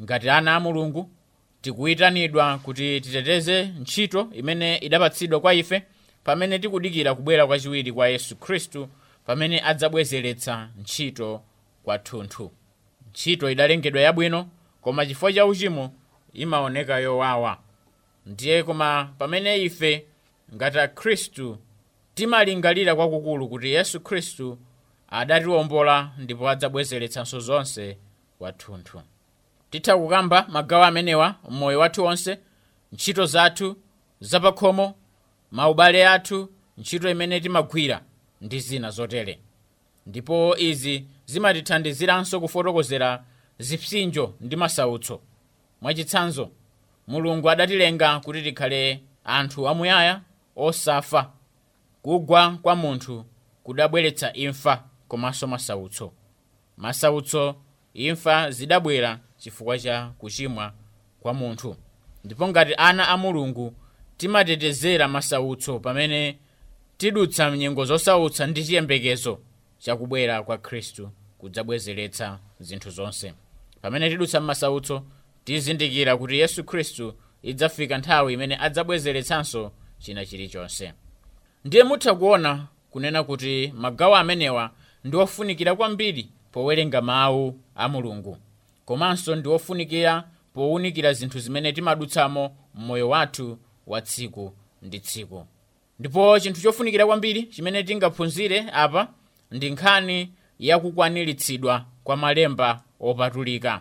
Ngati 0.00 0.30
ana 0.30 0.54
a 0.56 0.60
mulungu 0.60 1.10
tikuyitanidwa 1.62 2.58
kuti 2.58 3.00
titeteze 3.00 3.62
ntchito 3.64 4.28
imene 4.32 4.76
idapatsidwa 4.76 5.40
kwa 5.40 5.54
ife 5.54 5.82
pamene 6.24 6.58
tikudikira 6.58 7.14
kubwera 7.14 7.46
kwachiwiri 7.46 7.92
kwa 7.92 8.08
yesu 8.08 8.36
khristu 8.36 8.88
pamene 9.26 9.60
adzabwezeretsa 9.64 10.68
ntchito 10.80 11.42
kwathunthu 11.84 12.50
ntchito 13.10 13.50
idalengedwa 13.50 14.00
yabwino 14.02 14.48
koma 14.80 15.06
chifukwa 15.06 15.32
cha 15.32 15.46
uchimo 15.46 15.92
imaoneka 16.32 16.98
yowawa. 16.98 17.58
Ndiye 18.26 18.62
koma 18.62 19.14
pamene 19.18 19.62
ife 19.62 20.06
ngati 20.54 20.78
akhristu 20.78 21.58
timalingalira 22.14 22.94
kwakukulu 22.96 23.48
kuti 23.48 23.68
yesu 23.72 24.00
khristu 24.00 24.58
adatiwombola 25.10 26.10
ndipo 26.18 26.48
adzabwezeretsanso 26.48 27.40
zonse 27.40 27.98
kwathunthu 28.38 29.02
titha 29.70 29.96
kukamba 29.96 30.46
magawo 30.48 30.84
amenewa 30.84 31.34
mmoyo 31.50 31.78
wathu 31.78 32.04
wonse 32.04 32.38
ntchito 32.92 33.26
zathu 33.26 33.76
zapakhomo 34.20 34.94
maubale 35.50 36.08
athu 36.08 36.48
ntchito 36.78 37.10
imene 37.10 37.40
timagwira 37.40 38.02
ndi 38.40 38.60
zina 38.60 38.90
zotere. 38.90 39.38
Ndipo 40.06 40.56
izi 40.58 41.04
zimatithandiziranso 41.26 42.40
kufotokozera 42.40 43.24
zipsinjo 43.58 44.34
ndi 44.40 44.56
masautso 44.56 45.20
mwachitsanzo 45.80 46.50
mulungu 47.06 47.50
adatilenga 47.50 48.20
kuti 48.20 48.42
tikhale 48.42 49.02
anthu 49.24 49.68
amuyaya 49.68 50.20
osafa 50.56 51.32
kugwa 52.02 52.50
kwa 52.62 52.76
munthu 52.76 53.24
kudabweretsa 53.64 54.32
imfa 54.32 54.84
komanso 55.08 55.46
masautso. 55.46 56.12
Masautso 56.76 57.56
imfa 57.94 58.50
zidabwera 58.50 59.18
chifukwa 59.36 59.78
cha 59.78 60.12
kuchimwa 60.18 60.72
kwa 61.20 61.34
munthu. 61.34 61.76
Ndipo 62.24 62.48
ngati 62.48 62.74
ana 62.76 63.08
a 63.08 63.16
mulungu 63.16 63.74
timatetezera 64.16 65.08
masautso 65.08 65.80
pamene 65.80 66.38
tidutsa 66.96 67.50
mnyengo 67.50 67.84
zosautsa 67.84 68.46
ndi 68.46 68.64
chiyembekezo 68.64 69.38
chakubwera 69.78 70.42
kwa 70.42 70.58
khristu 70.58 71.10
kudzabwezeretsa 71.38 72.38
zinthu 72.60 72.90
zonse. 72.90 73.34
Pamene 73.82 74.10
tidutsa 74.10 74.40
m'masautso 74.40 75.02
tizindikira 75.52 76.16
kuti 76.16 76.38
yesu 76.38 76.64
khristu 76.64 77.14
idzafika 77.42 77.98
nthawi 77.98 78.32
imene 78.32 78.56
adzabwezeretsanso 78.60 79.72
china 79.98 80.26
chilichonse 80.26 80.92
ndiye 81.64 81.84
mutha 81.84 82.14
kuona 82.14 82.66
kunena 82.90 83.24
kuti 83.24 83.72
magawo 83.76 84.16
amenewa 84.16 84.70
ndi 85.04 85.16
ofunikira 85.16 85.74
kwambiri 85.74 86.28
powerenga 86.52 87.00
mawu 87.02 87.60
a 87.76 87.88
mulungu 87.88 88.36
komanso 88.84 89.36
ndi 89.36 89.48
ofunikira 89.48 90.24
powunikira 90.54 91.12
zinthu 91.12 91.38
zimene 91.38 91.72
timadutsamo 91.72 92.56
m'moyo 92.74 93.08
wathu 93.08 93.58
wa 93.86 94.00
tsiku 94.02 94.52
ndi 94.82 95.00
tsiku. 95.00 95.46
Ndipo 95.98 96.40
chinthu 96.40 96.60
chofunikira 96.62 97.06
kwambiri 97.06 97.42
chimene 97.42 97.82
tingaphunzire 97.82 98.60
apa 98.72 99.08
ndi 99.50 99.70
nkhani 99.70 100.32
yakukwaniritsidwa 100.58 101.84
kwa 102.04 102.16
malemba 102.16 102.82
opatulika. 103.00 103.80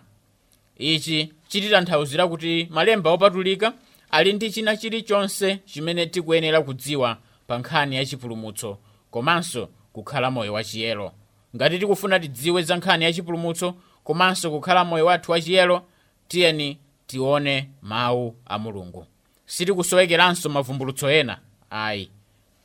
Ichi 0.77 1.33
chititanthauzira 1.47 2.27
kuti 2.27 2.67
malemba 2.71 3.11
opatulika 3.11 3.73
ali 4.11 4.33
ndi 4.33 4.51
china 4.51 4.77
chilichonse 4.77 5.59
chimene 5.65 6.05
tikuyenera 6.05 6.61
kudziwa 6.61 7.17
pa 7.47 7.57
nkhani 7.57 7.95
ya 7.95 8.05
chipulumutso 8.05 8.77
komanso 9.11 9.69
kukhala 9.93 10.31
moyo 10.31 10.53
wachiyero 10.53 11.11
ngati 11.55 11.79
tikufuna 11.79 12.19
tidziwe 12.19 12.61
za 12.63 12.75
nkhani 12.77 13.03
ya 13.05 13.13
chipulumutso 13.13 13.75
komanso 14.03 14.51
kukhala 14.51 14.85
moyo 14.85 15.05
wathu 15.05 15.31
wachiyero 15.31 15.83
tiyeni 16.27 16.77
tione 17.07 17.69
mawu 17.81 18.35
a 18.45 18.57
mulungu. 18.59 19.05
Sitikusowekeranso 19.45 20.49
mavumbulutso 20.49 21.11
ena 21.11 21.37
ayi. 21.69 22.09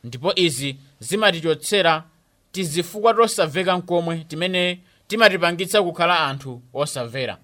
Ndipo 0.05 0.33
izi 0.37 0.77
zimatichotsera 1.01 2.05
tizifukwa 2.53 3.15
tosamveka 3.15 3.77
nkomwe 3.77 4.19
timene 4.29 4.81
timatipangitsa 5.09 5.83
kukhala 5.83 6.21
anthu 6.21 6.63
osamvera 6.75 7.39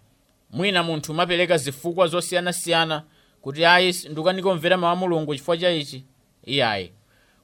mwina 0.51 0.83
munthu 0.83 1.13
umapereka 1.13 1.57
zifukwa 1.59 2.07
zosiyanasiyana 2.07 3.03
kuti 3.43 3.65
ayi 3.65 3.95
ndikanikomvera 4.11 4.77
mawu 4.77 4.93
a 4.93 4.97
mulungu 4.97 5.35
chifukwa 5.35 5.57
cha 5.59 5.71
ichi? 5.71 6.05
Iyayi 6.45 6.93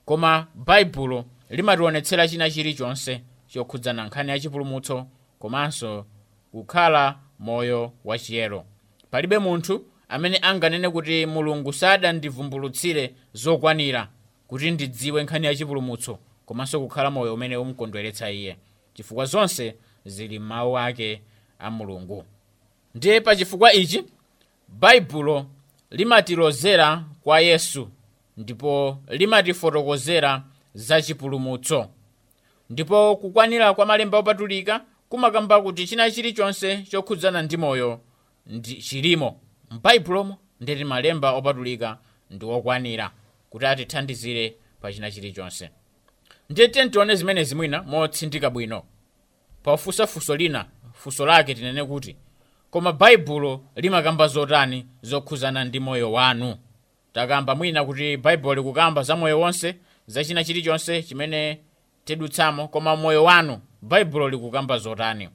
koma 0.05 0.47
baibulo 0.55 1.25
limationetsera 1.51 2.29
china 2.29 2.51
chilichonse 2.51 3.23
chokhudzana 3.47 4.05
nkhani 4.07 4.31
ya 4.31 4.40
chipulumutso 4.40 5.07
komanso 5.38 6.07
kukhala 6.53 7.19
moyo 7.38 7.93
wachiyero 8.05 8.64
palibe 9.11 9.38
munthu 9.38 9.85
amene 10.09 10.38
anganene 10.43 10.90
kuti 10.90 11.27
mulungu 11.27 11.73
sadandivumbulutsire 11.73 13.14
zokwanira 13.33 14.09
kuti 14.49 14.71
ndidziwe 14.71 15.23
nkhani 15.23 15.47
ya 15.47 15.55
chipulumutso 15.55 16.19
komanso 16.47 16.81
kukhala 16.81 17.11
moyo 17.11 17.35
umene 17.35 17.57
umkondweretsa 17.57 18.31
iye 18.31 18.57
chifukwa 18.95 19.25
zonse 19.25 19.75
zili 20.05 20.38
m'mawu 20.38 20.79
ake 20.79 21.23
a 21.59 21.71
mulungu 21.71 22.25
ndiye 22.94 23.20
pa 23.20 23.37
chifukwa 23.37 23.72
ichi 23.72 24.04
baibulo 24.68 25.46
limatilozera 25.90 27.04
kwa 27.22 27.40
yesu 27.40 27.88
ndipo 28.37 28.98
limatifotokozera 29.09 30.42
za 30.74 31.02
ndipo 32.70 33.16
kukwanira 33.16 33.74
kwa 33.74 33.87
malemba 33.87 34.18
opatulika 34.18 34.85
kumakamba 35.09 35.62
kuti 35.62 35.87
china 35.87 36.11
chilichonse 36.11 36.83
chokhudzana 36.83 37.42
ndi 37.42 37.57
moyo 37.57 38.00
ndi 38.46 38.74
chilimo. 38.74 39.40
M'baibulomo 39.70 40.37
ndeti 40.61 40.85
malemba 40.85 41.33
opatulika 41.33 41.98
ndi 42.30 42.44
okwanira 42.46 43.11
kuti 43.50 43.66
atithandizire 43.66 44.57
pa 44.80 44.92
china 44.92 45.11
chilichonse 45.11 45.70
ndiye 46.50 46.68
tione 46.68 47.14
zimenezi 47.16 47.54
mwina 47.54 47.83
motsindika 47.83 48.50
bwino. 48.50 48.83
Pafunsa 49.62 50.07
funso 50.07 50.37
lina 50.37 50.66
funso 50.92 51.26
lake 51.26 51.54
tinene 51.54 51.85
kuti 51.85 52.16
koma 52.74 52.92
baibulo 52.92 53.60
limakamba 53.76 54.26
zotani 54.28 54.87
zokhudzana 55.02 55.64
ndi 55.64 55.80
moyo 55.80 56.12
wanu. 56.12 56.56
Takamba 57.12 57.54
mwina 57.54 57.84
kuti 57.84 58.16
baibulo 58.16 58.54
likukamba 58.54 59.02
za 59.02 59.16
moyo 59.16 59.40
wonse 59.40 59.76
za 60.06 60.24
china 60.24 60.44
chilichonse 60.44 61.02
chimene 61.02 61.60
tidutsamo 62.04 62.68
koma 62.68 62.96
moyo 62.96 63.24
wanu 63.24 63.60
baibulo 63.82 64.28
likukamba 64.28 64.78
zotani. 64.78 65.28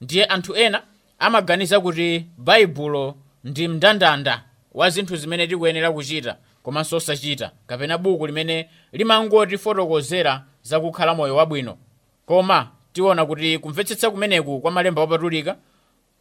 Ndiye 0.00 0.24
anthu 0.24 0.56
ena 0.56 0.82
amaganiza 1.18 1.80
kuti 1.80 2.26
baibulo 2.38 3.14
ndi 3.44 3.68
mndandanda 3.68 4.44
wa 4.74 4.90
zinthu 4.90 5.16
zimene 5.16 5.46
tikuyenera 5.46 5.92
kuchita 5.92 6.36
komanso 6.62 6.96
osachita 6.96 7.50
kapena 7.66 7.98
buku 7.98 8.26
limene 8.26 8.68
limangotifotokozera 8.92 10.44
za 10.62 10.80
kukhala 10.80 11.14
moyo 11.14 11.36
wabwino. 11.36 11.78
Koma 12.26 12.70
tiona 12.92 13.26
kuti 13.26 13.58
kumvetsetsa 13.58 14.10
kumeneku 14.10 14.60
kwa 14.60 14.70
malemba 14.70 15.02
opatulika 15.02 15.56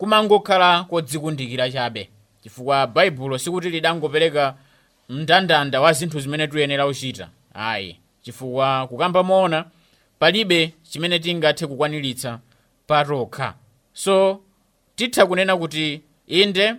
kumangokhala 0.03 0.83
kodzikundikira 0.83 1.71
chabe. 1.71 2.09
Chifukwa 2.43 2.87
baibulo 2.87 3.37
sikuti 3.37 3.69
lidangopereka 3.69 4.55
mndandanda 5.09 5.81
wa 5.81 5.93
zinthu 5.93 6.19
zimene 6.19 6.47
tiyenera 6.47 6.85
kuchita. 6.85 7.29
Ayi 7.53 7.99
chifukwa 8.21 8.87
kukamba 8.87 9.23
moona 9.23 9.65
palibe 10.19 10.73
chimene 10.83 11.19
tingathe 11.19 11.67
kukwaniritsa 11.67 12.39
patokha 12.87 13.53
so 13.93 14.41
titha 14.95 15.25
kunena 15.25 15.57
kuti 15.57 16.01
inde 16.27 16.73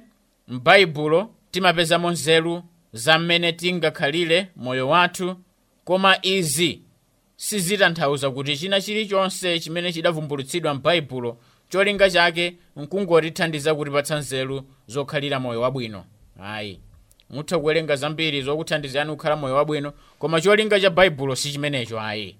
m'baibulo 0.48 1.30
timapezamo 1.50 2.10
nzeru 2.10 2.62
za 2.92 3.18
mmene 3.18 3.52
tingakhalire 3.52 4.48
moyo 4.56 4.88
wathu 4.88 5.36
koma 5.84 6.18
izi 6.22 6.80
sizitanthauza 7.36 8.30
kuti 8.30 8.56
china 8.56 8.80
chilichonse 8.80 9.60
chimene 9.60 9.92
chidavumbulutsidwa 9.92 10.74
m'baibulo 10.74 11.36
cholinga 11.70 12.10
chake 12.10 12.54
nkungotithandiza 12.76 13.74
kutipatsa 13.74 14.16
nzeru 14.18 14.62
zokhalira 14.86 15.40
moyo 15.40 15.60
wabwino. 15.60 16.04
Ayi 16.42 16.80
mutha 17.30 17.58
kuwerenga 17.58 17.96
zambiri 17.96 18.42
zokuthandizani 18.42 19.10
kukhala 19.10 19.36
moyo 19.36 19.54
wabwino 19.54 19.92
koma 20.18 20.40
cholinga 20.40 20.80
cha 20.80 20.90
baibulo 20.90 21.36
si 21.36 21.52
chimenecho 21.52 22.00
ayi 22.00 22.36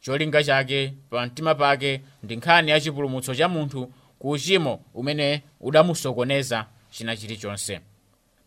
cholinga 0.00 0.44
chake 0.44 0.94
pa 1.10 1.26
mtima 1.26 1.54
pake 1.54 2.00
ndi 2.22 2.36
nkhani 2.36 2.70
ya 2.70 2.80
chipulumutso 2.80 3.34
cha 3.34 3.48
munthu 3.48 3.92
ku 4.18 4.30
uchimo 4.30 4.80
umene 4.94 5.42
udamusokoneza 5.60 6.66
china 6.90 7.16
chilichonse. 7.16 7.80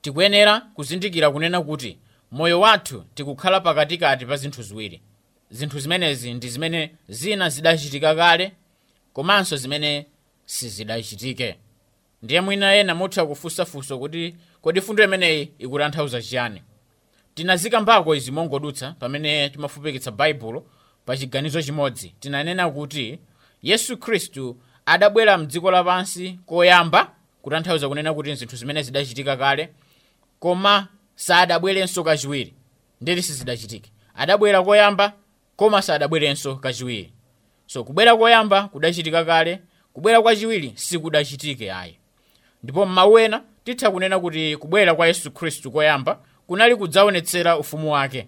Tikuyenera 0.01 0.59
kuzindikira 0.59 1.31
kunena 1.31 1.61
kuti 1.61 1.97
moyo 2.31 2.59
wathu 2.59 3.03
tikukhala 3.15 3.59
pakatikati 3.59 4.25
pa 4.25 4.35
zinthu 4.37 4.63
ziwiri. 4.63 5.01
Zinthu 5.51 5.79
zimenezi 5.79 6.33
ndi 6.33 6.49
zimene 6.49 6.91
zina 7.09 7.49
zidachitika 7.49 8.15
kale 8.15 8.51
komanso 9.13 9.57
zimene 9.57 10.05
sizidachitike 10.49 11.55
ndiye 12.23 12.41
mwina 12.41 12.75
ena 12.75 12.95
mutha 12.95 13.25
kufunsafunso 13.25 13.99
kuti 13.99 14.35
kodi 14.61 14.81
fundo 14.81 15.03
imeneyi 15.03 15.51
ikutanthauza 15.59 16.21
chiyani? 16.21 16.61
Tinazikambako 17.35 18.15
izi 18.15 18.31
mongodutsa 18.31 18.91
pamene 18.99 19.49
timafupikitsa 19.49 20.11
baibulo 20.11 20.65
pa 21.05 21.17
chiganizo 21.17 21.61
chimodzi. 21.61 22.15
Tinanena 22.19 22.69
kuti 22.69 23.19
yesu 23.63 23.97
khristu 23.97 24.57
adabwera 24.85 25.37
mdziko 25.37 25.71
lapansi 25.71 26.39
koyamba 26.45 27.11
kutanthauza 27.41 27.89
kunena 27.89 28.13
kuti 28.13 28.35
zinthu 28.35 28.55
zimene 28.55 28.83
zidachitika 28.83 29.37
kale 29.37 29.69
koma 30.39 30.87
sadabwerenso 31.15 32.03
kachiwiri. 32.03 32.53
Ndeti 33.01 33.21
sizidachitike 33.21 33.91
adabwera 34.15 34.63
koyamba 34.63 35.13
koma 35.55 35.81
sadabwerenso 35.81 36.55
kachiwiri. 36.55 37.13
So 37.67 37.83
kubwera 37.83 38.17
koyamba 38.17 38.67
kudachitika 38.67 39.25
kale 39.25 39.59
kubwera 39.99 40.21
kwachiwiri 40.21 40.71
sikudachitike 40.75 41.73
ayi. 41.73 41.97
Ndipo 42.63 42.85
m'mawu 42.85 43.19
ena 43.19 43.43
titha 43.63 43.91
kunena 43.91 44.19
kuti 44.19 44.57
kubwera 44.57 44.95
kwa 44.95 45.07
yesu 45.07 45.31
khristu 45.31 45.71
koyamba 45.71 46.19
kunali 46.47 46.75
kudzaonetsera 46.75 47.57
ufumu 47.57 47.91
wake. 47.91 48.27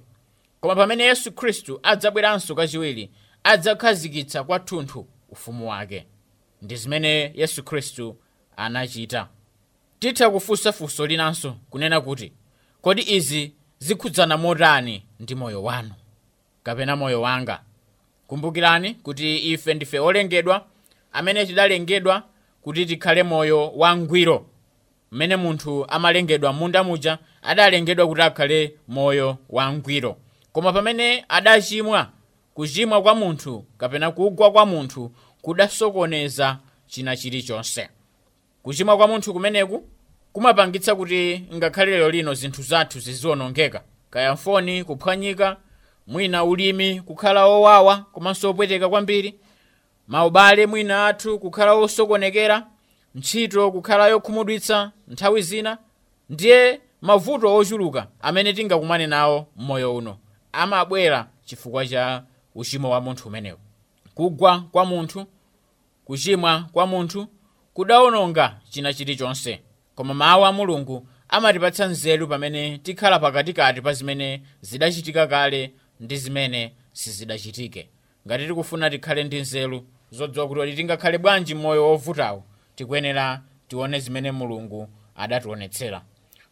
Koma 0.61 0.75
pamene 0.75 1.03
yesu 1.03 1.31
khristu 1.31 1.79
adzabweranso 1.83 2.55
kachiwiri 2.55 3.11
adzakhazikitsa 3.43 4.43
kwathunthu 4.43 5.07
ufumu 5.29 5.69
wake. 5.69 6.05
Ndi 6.61 6.75
zimene 6.75 7.31
yesu 7.35 7.63
khristu 7.63 8.17
anachita. 8.57 9.27
Titha 9.99 10.29
kufunsa 10.29 10.71
funso 10.71 11.07
linanso 11.07 11.55
kunena 11.69 12.01
kuti 12.01 12.31
kodi 12.81 13.01
izi 13.15 13.53
zikhudzana 13.79 14.37
motani 14.37 15.03
ndi 15.19 15.35
moyo 15.35 15.63
wanu? 15.63 15.91
Kapena 16.63 16.95
moyo 16.95 17.21
wanga? 17.21 17.61
Kumbukirani 18.27 18.93
kuti 18.93 19.37
ife 19.53 19.73
ndife 19.73 19.99
olengedwa 19.99 20.65
amene 21.11 21.45
tidalengedwa 21.45 22.23
kuti 22.61 22.85
tikhale 22.85 23.23
moyo 23.23 23.71
wangwiro 23.75 24.45
mmene 25.11 25.35
munthu 25.35 25.85
amalengedwa 25.89 26.53
munda 26.53 26.83
muja 26.83 27.17
adalengedwa 27.41 28.07
kuti 28.07 28.21
akhale 28.21 28.75
moyo 28.87 29.37
wangwiro 29.49 30.17
koma 30.53 30.73
pamene 30.73 31.25
adachimwa 31.29 32.07
kuchimwa 32.53 33.01
kwa 33.01 33.15
munthu 33.15 33.65
kapena 33.77 34.11
kugwa 34.11 34.51
kwa 34.51 34.65
munthu 34.65 35.11
kudasokoneza 35.41 36.57
china 36.87 37.17
chilichonse. 37.17 37.89
Kuchimwa 38.63 38.97
kwa 38.97 39.07
munthu 39.07 39.33
kumeneku 39.33 39.83
kumapangitsa 40.33 40.95
kuti 40.95 41.43
ngakhale 41.55 41.91
lero 41.91 42.09
lino 42.09 42.33
zinthu 42.33 42.61
zathu 42.61 42.99
ziziwonongeka 42.99 43.83
kaya 44.09 44.35
foni 44.35 44.83
kuphwanyika 44.83 45.57
mwina 46.07 46.43
ulimi 46.43 47.01
kukhala 47.01 47.45
owawa 47.45 47.97
komanso 47.97 48.49
opweteka 48.49 48.89
kwambiri 48.89 49.35
maubale 50.11 50.65
mwina 50.67 51.07
athu 51.07 51.39
kukhala 51.39 51.73
osokonekera 51.73 52.67
ntchito 53.15 53.71
kukhala 53.71 54.07
yokhumudwitsa 54.07 54.91
nthawi 55.07 55.41
zina 55.41 55.77
ndiye 56.29 56.81
mavuto 57.01 57.55
ochuluka 57.55 58.07
amene 58.21 58.53
tingakumane 58.53 59.07
nawo 59.07 59.47
m'moyo 59.57 59.95
uno 59.95 60.17
amabwera 60.51 61.27
chifukwa 61.45 61.87
cha 61.87 62.23
uchimo 62.55 62.89
wa 62.89 63.01
munthu 63.01 63.27
umenewu. 63.27 63.57
Kugwa 64.15 64.59
kwa 64.71 64.85
munthu 64.85 65.25
kuchimwa 66.05 66.65
kwa 66.71 66.87
munthu 66.87 67.27
kudawononga 67.73 68.57
china 68.69 68.93
chilichonse 68.93 69.61
koma 69.95 70.13
mawu 70.13 70.45
a 70.45 70.51
mulungu 70.51 71.07
amatipatsa 71.29 71.85
nzeru 71.87 72.27
pamene 72.27 72.77
tikhala 72.77 73.19
pakatikati 73.19 73.81
pa 73.81 73.93
zimene 73.93 74.41
zidachitika 74.61 75.27
kale 75.27 75.71
ndi 75.99 76.17
zimene 76.17 76.73
sizidachitike. 76.93 77.89
Ngati 78.27 78.47
tikufuna 78.47 78.89
tikhale 78.89 79.23
ndi 79.23 79.39
nzeru 79.41 79.85
zodziwa 80.11 80.47
kuti 80.47 80.59
oti 80.59 80.73
tingakhale 80.75 81.17
bwanji 81.17 81.55
m'moyo 81.55 81.87
wovutawu 81.89 82.43
tikuyenera 82.75 83.41
tione 83.67 83.99
zimene 83.99 84.31
mulungu 84.31 84.87
adationetsera 85.15 86.01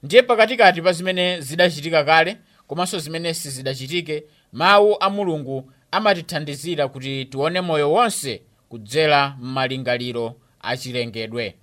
ndiye 0.04 0.22
pakatikati 0.24 0.82
pa 0.82 0.92
zimene 0.92 1.42
zidachitika 1.42 2.04
kale 2.04 2.38
komanso 2.68 3.00
zimene 3.00 3.34
sizidachitike 3.34 4.24
mawu 4.54 4.98
a 5.00 5.10
mulungu 5.10 5.72
amatithandizira 5.92 6.88
kuti 6.88 7.26
tione 7.26 7.62
moyo 7.62 7.92
wonse 7.92 8.42
kudzera 8.70 9.36
m'malingaliro 9.42 10.36
achilengedwe 10.62 11.56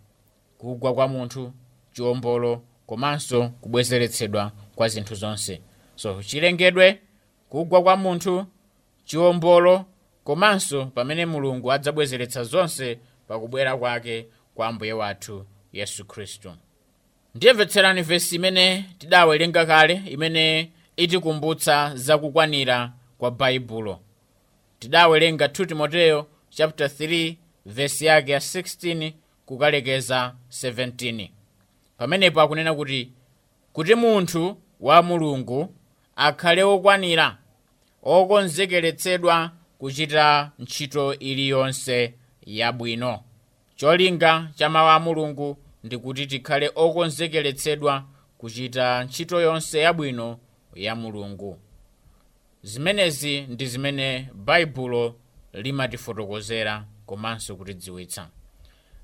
kugwa 0.58 0.94
kwa 0.94 1.08
munthu 1.08 1.52
chiwombolo 1.92 2.62
komanso 2.86 3.48
kubwezeretsedwa 3.48 4.52
kwa 4.74 4.88
zinthu 4.88 5.14
zonse. 5.14 5.60
So 5.96 6.22
chilengedwe 6.22 7.00
kugwa 7.48 7.82
kwa 7.82 7.96
munthu 7.96 8.46
chiwombolo 9.04 9.84
komanso 10.26 10.86
pamene 10.86 11.26
mulungu 11.26 11.72
adzabwezeretsa 11.72 12.44
zonse 12.44 12.98
pakubwera 13.28 13.76
kwake 13.76 14.26
kwa 14.54 14.66
ambuye 14.66 14.92
wathu 14.92 15.46
yesu 15.72 16.04
khristu. 16.04 16.52
Ndiyemvetserani 17.34 18.02
vesi 18.02 18.36
imene 18.36 18.84
tidawerenga 18.98 19.66
kale 19.66 19.94
imene 19.94 20.72
itikumbutsa 20.96 21.92
zakukwanira 21.94 22.92
kwa 23.18 23.30
baibulo. 23.30 24.00
Tidawerenga 24.78 25.46
2 25.46 25.66
timoteyo 25.66 26.26
chapter 26.50 26.86
3 26.86 27.36
vesi 27.66 28.06
yake 28.06 28.32
ya 28.32 28.38
16 28.38 29.12
kukalekeza 29.46 30.34
17 30.50 31.30
pamenepo 31.98 32.40
akunena 32.40 32.74
kuti 32.74 33.12
kuti 33.72 33.94
munthu 33.94 34.56
wa 34.80 35.02
mulungu 35.02 35.74
akhale 36.16 36.62
okwanira 36.62 37.38
okonzekeretsedwa 38.02 39.50
kuchita 39.78 40.52
ntchito 40.58 41.14
iliyonse 41.14 42.14
yabwino 42.46 43.20
cholinga 43.76 44.48
cha 44.54 44.68
mawu 44.68 44.88
a 44.88 44.98
mulungu 45.00 45.56
ndi 45.84 45.98
kuti 45.98 46.26
tikhale 46.26 46.70
okonzekeretsedwa 46.74 48.04
kuchita 48.38 49.04
ntchito 49.04 49.40
yonse 49.40 49.80
yabwino 49.80 50.38
ya 50.74 50.96
mulungu. 50.96 51.58
Zimenezi 52.62 53.40
ndi 53.40 53.66
zimene 53.66 54.30
baibulo 54.34 55.14
limatifotokozera 55.52 56.84
komanso 57.06 57.56
kutidziwitsa. 57.56 58.28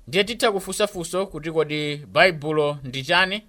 Ndiye 0.07 0.23
titha 0.23 0.51
kufunsafunso 0.51 1.27
kuti 1.27 1.51
kodi 1.51 1.95
baibulo 1.97 2.77
ndi 2.83 3.03
chani? 3.03 3.43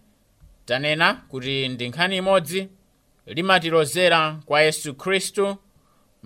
Tanena 0.64 1.14
kuti 1.14 1.68
ndi 1.68 1.88
nkhani 1.88 2.16
imodzi 2.16 2.68
limatilozera 3.26 4.40
kwa 4.46 4.62
yesu 4.62 4.94
khristu 4.94 5.56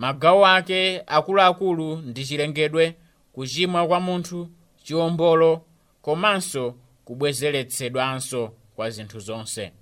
magawo 0.03 0.47
ake 0.47 1.03
akuluakulu 1.07 1.97
ndi 1.97 2.25
chilengedwe 2.25 2.95
kuchimwa 3.33 3.87
kwa 3.87 4.01
munthu 4.01 4.49
chiwombolo 4.83 5.63
komanso 6.03 6.75
kubwezeretsedwanso 7.05 8.53
kwa 8.77 8.91
zinthu 8.91 9.21
zonse. 9.21 9.73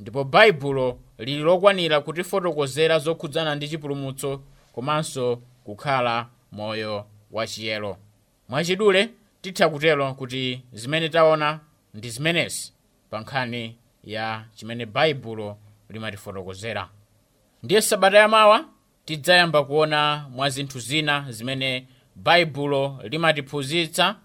Ndipo 0.00 0.24
baibulo 0.24 0.98
lili 1.18 1.42
lokwanira 1.42 2.00
kutifotokozera 2.00 2.98
zokhudzana 2.98 3.54
ndi 3.54 3.68
chipulumutso 3.68 4.40
komanso 4.72 5.36
kukhala 5.64 6.28
moyo 6.52 7.06
wachiyero 7.32 7.96
mwachidule 8.48 9.10
titha 9.42 9.68
kutero 9.68 10.14
kuti 10.14 10.62
zimene 10.72 11.08
taona 11.08 11.60
ndi 11.94 12.10
zimenezi 12.10 12.72
pa 13.10 13.20
nkhani 13.20 13.76
ya 14.04 14.44
chimene 14.54 14.86
baibulo 14.86 15.56
limatifotokozera. 15.90 16.88
Ndiye 17.62 17.80
sabata 17.82 18.18
yamawa 18.18 18.64
tidzayamba 19.04 19.64
kuona 19.64 20.26
mwa 20.30 20.50
zinthu 20.50 20.80
zina 20.80 21.26
zimene 21.32 21.86
baibulo 22.16 23.00
limatiphunzitsa 23.08 24.16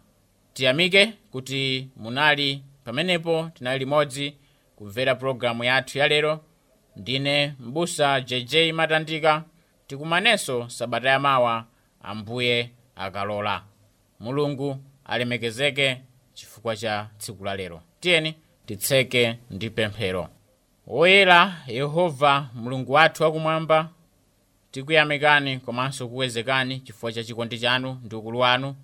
tiyamike 0.53 1.13
kuti 1.31 1.89
munali 1.95 2.63
pamenepo 2.83 3.51
tinali 3.53 3.79
limodzi 3.79 4.33
kumvera 4.75 5.15
pologalamu 5.15 5.63
yathu 5.63 5.97
yalero 5.97 6.39
ndine 6.95 7.53
mbusa 7.59 8.21
jj 8.21 8.55
matandika 8.73 9.43
tikumanenso 9.87 10.69
sabata 10.69 11.09
yamawa 11.09 11.65
ambuye 12.03 12.69
akalola. 12.95 13.63
Mulungu 14.19 14.77
alemekezeke 15.05 16.01
chifukwa 16.33 16.75
cha 16.77 17.09
tsiku 17.17 17.43
la 17.45 17.55
lero. 17.55 17.81
Tiyeni 17.99 18.35
titseke 18.65 19.37
ndi 19.51 19.69
pemphero. 19.69 20.29
Woyera 20.87 21.55
yehova 21.67 22.49
mulungu 22.53 22.91
wathu 22.91 23.23
wakumwamba 23.23 23.89
tikuyamikani 24.71 25.59
komanso 25.59 26.07
kukwezekani 26.07 26.79
chifukwa 26.79 27.11
cha 27.13 27.23
chikondi 27.23 27.59
chanu 27.59 28.01
ndi 28.03 28.15
ukulu 28.15 28.39
wanu 28.39 28.75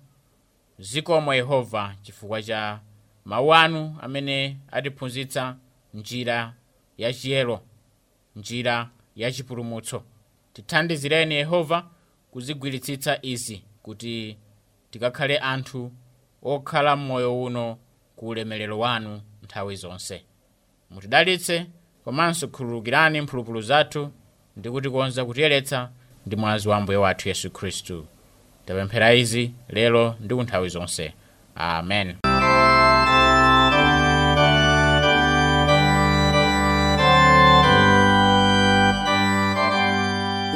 zikomo 0.78 1.34
yehova 1.34 1.94
chifukwa 2.02 2.42
cha 2.42 2.80
mawu 3.24 3.54
anu 3.54 3.96
amene 4.02 4.56
atiphunzitsa 4.72 5.56
njira 5.94 6.52
yachiyero 6.98 7.60
njira 8.36 8.90
yachipulumutso 9.16 10.02
tithandizireni 10.52 11.34
yehova 11.34 11.86
kuzigwiritsitsa 12.30 13.18
izi 13.22 13.62
kuti 13.82 14.36
tikakhale 14.90 15.38
anthu 15.38 15.92
okhala 16.42 16.96
m'moyo 16.96 17.42
uno 17.42 17.78
ku 18.16 18.28
ulemerero 18.28 18.78
wanu 18.78 19.20
nthawi 19.42 19.76
zonse. 19.76 20.24
Mutidalitse 20.90 21.66
komanso 22.04 22.48
khululukirani 22.48 23.20
mphulupulu 23.20 23.60
zathu 23.60 24.12
ndi 24.56 24.68
kutikonza 24.70 25.24
kutiyeretsa 25.24 25.78
ndi 26.26 26.36
mwazi 26.36 26.68
wa 26.68 26.76
ambuye 26.76 26.98
wathu 26.98 27.28
yesu 27.28 27.50
khristu. 27.50 28.06
Tapemphera 28.66 29.14
izi 29.22 29.44
lero 29.76 30.14
ndi 30.20 30.32
kunthawi 30.34 30.68
zonse. 30.74 31.04
Amen. 31.54 32.08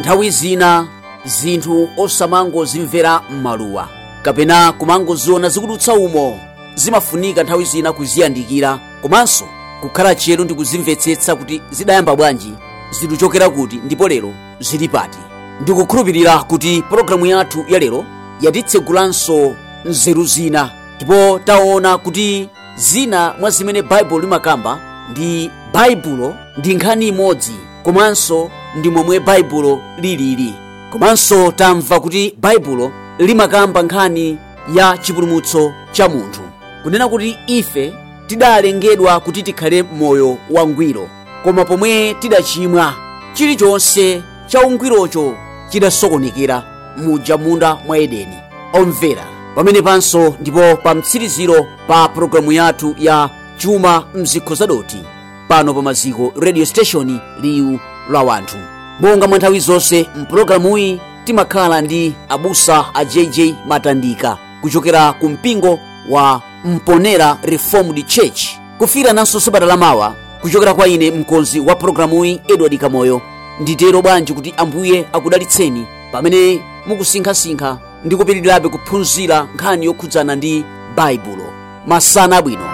Nthawi 0.00 0.30
zina 0.30 0.86
zinthu 1.24 1.88
osamangozimvera 1.96 3.20
m'maluwa. 3.30 3.88
Kapena 4.22 4.72
kumangoziona 4.72 5.48
zikudutsa 5.48 5.94
umo 5.94 6.40
zimafunika 6.74 7.42
nthawi 7.42 7.64
zina 7.64 7.92
kuziyandikira 7.92 8.78
komanso 9.02 9.44
kukhala 9.80 10.14
chero 10.14 10.44
ndi 10.44 10.54
kuzimvetsetsa 10.54 11.36
kuti 11.36 11.62
zidayamba 11.70 12.16
bwanji 12.16 12.52
zikuchokera 12.90 13.50
kuti 13.50 13.76
ndipo 13.85 14.09
lero 14.09 14.33
zili 14.61 14.88
pati. 14.88 15.18
Ndikukhulupirira 15.61 16.38
kuti 16.38 16.83
pologalamu 16.90 17.26
yathu 17.26 17.64
ya 17.68 17.79
lero 17.79 18.05
yatitsegulanso 18.40 19.55
nzeru 19.85 20.24
zina. 20.24 20.70
Ndipo 20.96 21.40
taona 21.44 21.98
kuti 21.98 22.48
zina 22.76 23.35
mwa 23.40 23.50
zimene 23.50 23.83
baibulo 23.83 24.20
limakamba 24.20 24.81
ndi 25.11 25.50
baibulo 25.72 26.35
ndi 26.59 26.74
nkhani 26.74 27.09
imodzi 27.09 27.53
komanso 27.83 28.50
ndi 28.76 28.90
momwe 28.90 29.20
baibulo 29.20 29.81
lilili. 29.98 30.55
Komanso 30.92 31.53
tamva 31.53 32.00
kuti 32.00 32.35
baibulo 32.40 32.92
limakamba 33.18 33.83
nkhani 33.83 34.38
ya 34.74 34.98
chipulumutso 34.98 35.72
cha 35.92 36.09
munthu. 36.09 36.40
Kunena 36.83 37.09
kuti 37.09 37.37
ife 37.46 37.92
tidalengedwa 38.26 39.20
kuti 39.20 39.42
tikhale 39.42 39.83
moyo 39.83 40.37
wangwiro 40.50 41.09
koma 41.44 41.64
pomwe 41.64 42.14
tidachimwa 42.14 42.94
chilichonse 43.33 44.22
cha 44.46 44.61
ungwirocho 44.61 45.35
chidasokonekera 45.68 46.62
muja 46.96 47.37
munda 47.37 47.74
mwa 47.87 47.98
edeni. 47.98 48.38
Omvera. 48.72 49.24
Pamene 49.55 49.83
panso 49.83 50.35
ndipo 50.40 50.76
pa 50.76 50.94
mtsiriziro 50.94 51.66
pa 51.88 52.09
pologalamu 52.09 52.53
yathu 52.53 52.94
ya 52.98 53.31
chuma 53.57 54.05
mzikho 54.14 54.55
zadoti 54.55 55.05
pano 55.48 55.74
pa 55.74 55.83
maziko 55.83 56.33
radio 56.40 56.66
station 56.66 57.20
liwu 57.40 57.79
la 58.11 58.22
wanthu. 58.22 58.57
Monga 59.00 59.26
mwa 59.29 59.38
nthawi 59.38 59.61
zonse 59.61 60.07
mpulogalamuyi 60.16 61.00
timakhala 61.24 61.81
ndi 61.83 62.14
abusa 62.29 62.85
a 62.94 63.05
jj 63.05 63.40
matandika 63.66 64.38
kuchokera 64.61 65.12
ku 65.12 65.29
mpingo 65.29 65.79
wa 66.11 66.42
mponera 66.64 67.38
reformed 67.42 68.07
church 68.07 68.42
kufira 68.79 69.12
nanso 69.12 69.40
sabata 69.40 69.66
lamawa 69.66 70.14
kuchokera 70.42 70.74
kwa 70.74 70.88
ine 70.88 71.11
mkonzi 71.11 71.61
wa 71.61 71.74
pologalamuyi 71.76 72.40
edward 72.48 72.79
kamoyo. 72.79 73.20
Nditero 73.61 74.03
bwanji 74.03 74.33
kuti 74.33 74.55
ambuye 74.57 75.05
akudalitseni. 75.12 75.87
Pamene 76.12 76.61
mukusinkhasinkha 76.87 77.79
ndi 78.05 78.16
kupitirirabe 78.16 78.68
kuphunzira 78.68 79.46
nkhani 79.55 79.87
yokhudzana 79.87 80.37
ndi 80.37 80.64
baibulo. 80.96 81.44
Masana 81.87 82.37
abwino 82.37 82.69